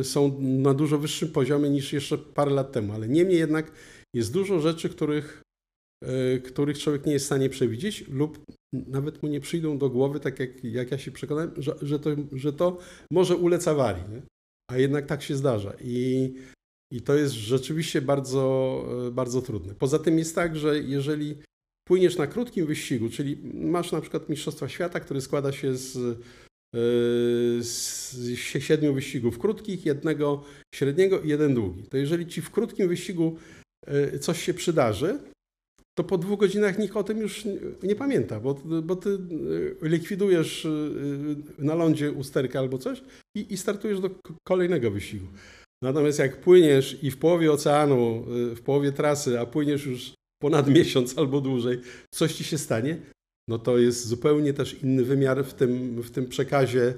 [0.00, 2.92] e, są na dużo wyższym poziomie niż jeszcze parę lat temu.
[2.92, 3.72] Ale niemniej jednak
[4.14, 5.42] jest dużo rzeczy, których
[6.04, 10.20] E, których człowiek nie jest w stanie przewidzieć lub nawet mu nie przyjdą do głowy,
[10.20, 12.78] tak jak, jak ja się przekonałem, że, że, to, że to
[13.12, 14.02] może ulec awarii.
[14.10, 14.22] Nie?
[14.70, 15.72] A jednak tak się zdarza.
[15.80, 16.34] I,
[16.90, 19.74] I to jest rzeczywiście bardzo, e, bardzo trudne.
[19.74, 21.36] Poza tym jest tak, że jeżeli
[21.88, 26.78] płyniesz na krótkim wyścigu, czyli masz na przykład Mistrzostwa Świata, który składa się z, e,
[27.62, 30.44] z siedmiu wyścigów krótkich, jednego
[30.74, 31.82] średniego i jeden długi.
[31.82, 33.36] To jeżeli ci w krótkim wyścigu
[34.20, 35.18] coś się przydarzy,
[35.98, 37.44] to po dwóch godzinach nikt o tym już
[37.82, 39.18] nie pamięta, bo, bo ty
[39.82, 40.66] likwidujesz
[41.58, 43.02] na lądzie usterkę albo coś
[43.36, 44.10] i, i startujesz do
[44.48, 45.26] kolejnego wyścigu.
[45.82, 50.68] Natomiast jak płyniesz i w połowie oceanu, y, w połowie trasy, a płyniesz już ponad
[50.78, 51.80] miesiąc albo dłużej,
[52.14, 52.96] coś ci się stanie,
[53.48, 56.94] no to jest zupełnie też inny wymiar w tym, w tym przekazie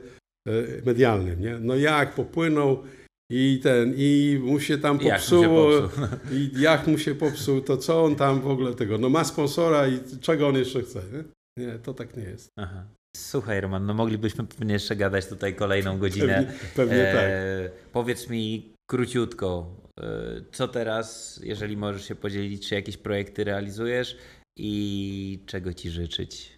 [0.87, 1.41] medialnym.
[1.41, 1.59] Nie?
[1.59, 2.83] No jak popłynął
[3.31, 5.71] i ten, i mu się tam popsuło,
[6.33, 9.89] i jak mu się popsuł, to co on tam w ogóle tego, no ma sponsora
[9.89, 11.25] i czego on jeszcze chce, nie?
[11.65, 12.49] Nie, to tak nie jest.
[12.59, 12.85] Aha.
[13.17, 16.45] Słuchaj Roman, no moglibyśmy pewnie jeszcze gadać tutaj kolejną godzinę.
[16.47, 17.91] Pewnie, pewnie e, tak.
[17.93, 24.17] Powiedz mi króciutko, e, co teraz, jeżeli możesz się podzielić, czy jakieś projekty realizujesz
[24.59, 26.57] i czego Ci życzyć?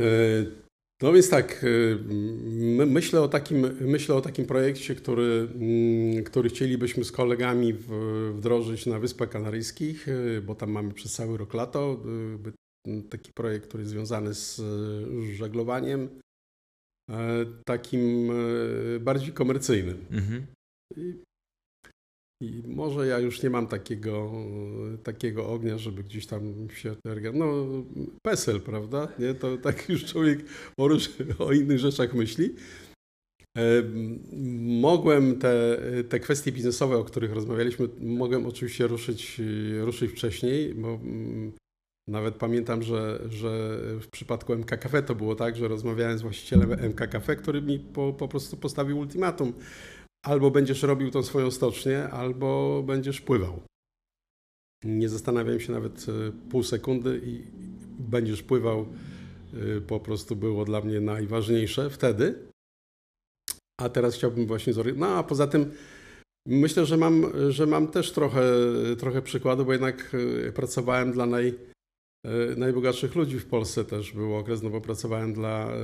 [0.00, 0.04] E,
[1.02, 1.66] no więc tak,
[2.86, 7.74] myślę o takim, myślę o takim projekcie, który, mm, który chcielibyśmy z kolegami
[8.32, 10.06] wdrożyć na Wyspach Kanaryjskich,
[10.42, 12.00] bo tam mamy przez cały rok lato.
[13.10, 14.60] Taki projekt, który jest związany z
[15.32, 16.08] żeglowaniem,
[17.10, 20.06] E, takim e, bardziej komercyjnym.
[20.10, 20.46] Mhm.
[20.96, 21.14] I,
[22.42, 24.32] I, może ja już nie mam takiego,
[25.02, 26.94] takiego ognia, żeby gdzieś tam się
[27.34, 27.66] No,
[28.22, 29.08] PESEL, prawda?
[29.18, 29.34] Nie?
[29.34, 30.44] To tak już człowiek
[30.76, 30.88] o,
[31.38, 32.54] o innych rzeczach myśli.
[33.58, 33.82] E,
[34.80, 35.78] mogłem te,
[36.08, 39.40] te kwestie biznesowe, o których rozmawialiśmy, mogłem oczywiście ruszyć,
[39.80, 41.52] ruszyć wcześniej, bo mm,
[42.08, 46.70] nawet pamiętam, że, że w przypadku MK Cafe to było tak, że rozmawiałem z właścicielem
[46.90, 49.52] MK Cafe, który mi po, po prostu postawił ultimatum.
[50.26, 53.60] Albo będziesz robił tą swoją stocznię, albo będziesz pływał.
[54.84, 57.42] Nie zastanawiałem się nawet e, pół sekundy i
[57.98, 58.86] będziesz pływał
[59.76, 62.34] e, po prostu było dla mnie najważniejsze wtedy.
[63.80, 65.10] A teraz chciałbym właśnie zorientować.
[65.10, 65.72] No a poza tym
[66.46, 68.42] myślę, że mam, że mam też trochę,
[68.98, 70.16] trochę przykładu, bo jednak
[70.48, 71.54] e, pracowałem dla naj,
[72.56, 75.80] najbogatszych ludzi w Polsce też był okres, no bo pracowałem dla, e,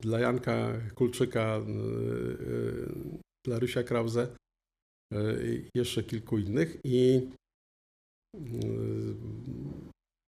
[0.00, 1.62] dla Janka Kulczyka, e,
[3.46, 4.36] dla Rysia Krause
[5.44, 6.78] i jeszcze kilku innych.
[6.84, 7.28] I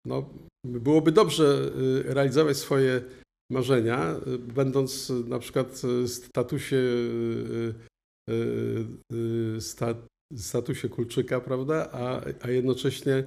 [0.06, 0.30] no,
[0.64, 1.70] byłoby dobrze
[2.04, 3.02] realizować swoje
[3.50, 6.82] marzenia, będąc na przykład statusie,
[10.36, 13.24] statusie Kulczyka, prawda, a, a jednocześnie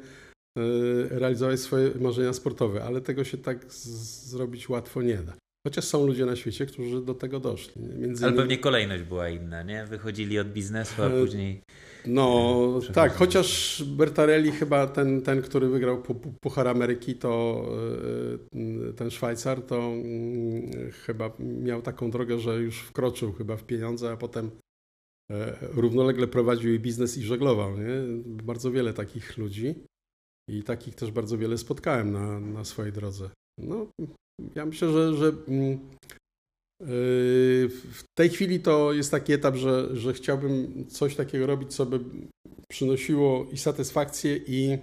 [1.09, 5.33] realizować swoje marzenia sportowe, ale tego się tak zrobić łatwo nie da.
[5.67, 7.81] Chociaż są ludzie na świecie, którzy do tego doszli.
[7.81, 8.37] Między ale innymi...
[8.37, 9.85] pewnie kolejność była inna, nie?
[9.85, 11.61] Wychodzili od biznesu, a y, później.
[12.05, 16.03] No tak, chociaż Bertarelli chyba ten, ten który wygrał
[16.41, 17.65] Puchar Ameryki, to
[18.55, 24.11] y, ten Szwajcar, to mm, chyba miał taką drogę, że już wkroczył chyba w pieniądze,
[24.11, 24.51] a potem
[25.31, 27.77] e, równolegle prowadził i biznes i żeglował.
[27.77, 28.01] Nie?
[28.25, 29.75] Bardzo wiele takich ludzi.
[30.49, 33.29] I takich też bardzo wiele spotkałem na, na swojej drodze.
[33.57, 33.87] No,
[34.55, 35.33] ja myślę, że, że yy,
[37.69, 41.99] w tej chwili to jest taki etap, że, że chciałbym coś takiego robić, co by
[42.69, 44.77] przynosiło i satysfakcję, i,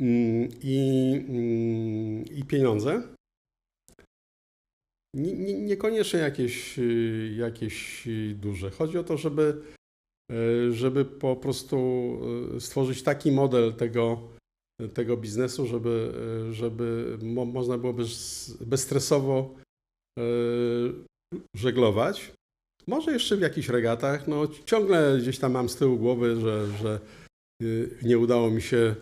[0.00, 3.02] mm, i, mm, i pieniądze.
[5.14, 6.80] Nie, niekoniecznie jakieś,
[7.36, 8.70] jakieś duże.
[8.70, 9.62] Chodzi o to, żeby
[10.70, 11.76] żeby po prostu
[12.56, 14.18] e, stworzyć taki model tego,
[14.94, 16.12] tego biznesu, żeby,
[16.48, 19.54] e, żeby mo można było bez, bezstresowo
[21.56, 22.32] żeglować.
[22.86, 24.28] Może jeszcze w jakichś regatach.
[24.28, 27.00] No, ciągle gdzieś tam mam z tyłu głowy, że, że
[28.02, 28.94] nie udało mi się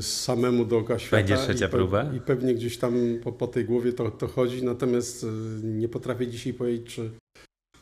[0.00, 1.16] samemu dookoła świata.
[1.16, 2.14] Będzie trzecia i próba?
[2.14, 5.26] I pewnie gdzieś tam po, po tej głowie to, to chodzi, natomiast
[5.62, 7.10] nie potrafię dzisiaj powiedzieć, czy,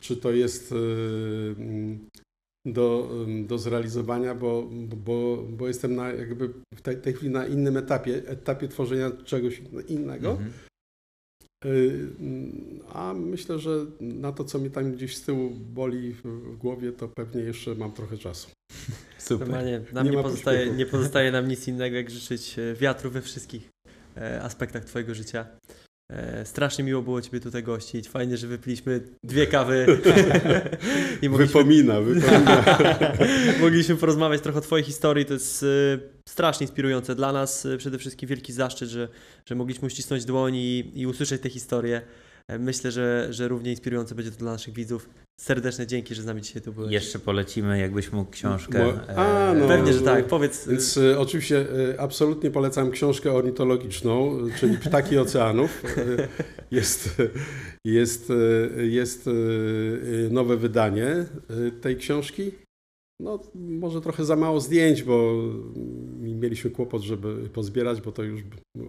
[0.05, 0.75] czy to jest y,
[1.57, 2.09] mm,
[2.65, 3.09] do,
[3.47, 8.15] do zrealizowania, bo, bo, bo jestem na, jakby w tej, tej chwili na innym etapie,
[8.27, 10.31] etapie tworzenia czegoś innego.
[10.31, 10.51] Mhm.
[11.65, 12.07] Y,
[12.89, 17.07] a myślę, że na to, co mi tam gdzieś z tyłu boli w głowie, to
[17.07, 18.49] pewnie jeszcze mam trochę czasu.
[19.17, 19.47] Super.
[19.47, 23.21] Normalnie nam nie, nie pozostaje, nie pozostaje nam nic innego, jak życzyć e, wiatru we
[23.21, 23.69] wszystkich
[24.17, 25.45] e, aspektach Twojego życia.
[26.09, 28.09] E, strasznie miło było Ciebie tutaj gościć.
[28.09, 29.85] Fajnie, że wypiliśmy dwie kawy.
[31.21, 31.47] I mogliśmy...
[31.47, 32.63] Wypomina, wypomina.
[33.61, 35.25] mogliśmy porozmawiać trochę o Twojej historii.
[35.25, 35.67] To jest e,
[36.29, 37.65] strasznie inspirujące dla nas.
[37.65, 39.07] E, przede wszystkim wielki zaszczyt, że,
[39.45, 42.01] że mogliśmy uścisnąć dłoń i, i usłyszeć te historie.
[42.59, 45.09] Myślę, że, że równie inspirujące będzie to dla naszych widzów.
[45.41, 46.91] Serdeczne dzięki, że z nami dzisiaj tu byłeś.
[46.91, 48.79] Jeszcze polecimy, jakbyś mógł książkę.
[48.79, 50.25] Bo, a, no, Pewnie, że tak.
[50.27, 50.67] Powiedz.
[50.67, 55.83] Więc y, oczywiście y, absolutnie polecam książkę ornitologiczną, czyli Ptaki Oceanów.
[55.97, 56.27] Y,
[56.71, 57.21] jest,
[57.85, 58.31] jest,
[58.77, 59.29] jest
[60.29, 61.25] nowe wydanie
[61.81, 62.51] tej książki.
[63.19, 65.33] No, może trochę za mało zdjęć, bo
[66.15, 68.41] mieliśmy kłopot, żeby pozbierać, bo to już.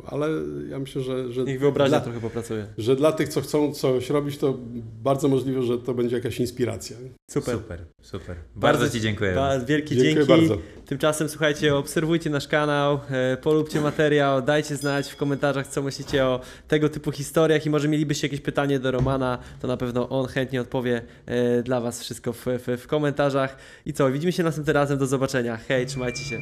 [0.07, 0.29] Ale
[0.69, 1.33] ja myślę, że.
[1.33, 2.67] że Niech wyobraźnia dla, trochę popracuje.
[2.79, 4.59] Że dla tych, co chcą coś robić, to
[5.03, 6.97] bardzo możliwe, że to będzie jakaś inspiracja.
[7.31, 7.55] Super.
[7.55, 8.37] Super, super.
[8.37, 9.35] Bardzo, bardzo Ci dziękuję.
[9.35, 10.27] Bardzo, wielkie dzięki.
[10.27, 10.59] Bardzo.
[10.87, 16.41] Tymczasem słuchajcie, obserwujcie nasz kanał, e, polubcie materiał, dajcie znać w komentarzach, co myślicie o
[16.69, 20.61] tego typu historiach i może mielibyście jakieś pytanie do Romana, to na pewno on chętnie
[20.61, 23.57] odpowie e, dla Was wszystko w, w, w komentarzach.
[23.87, 25.59] I co, widzimy się następnym razem, do zobaczenia.
[25.69, 26.41] Hej, trzymajcie się.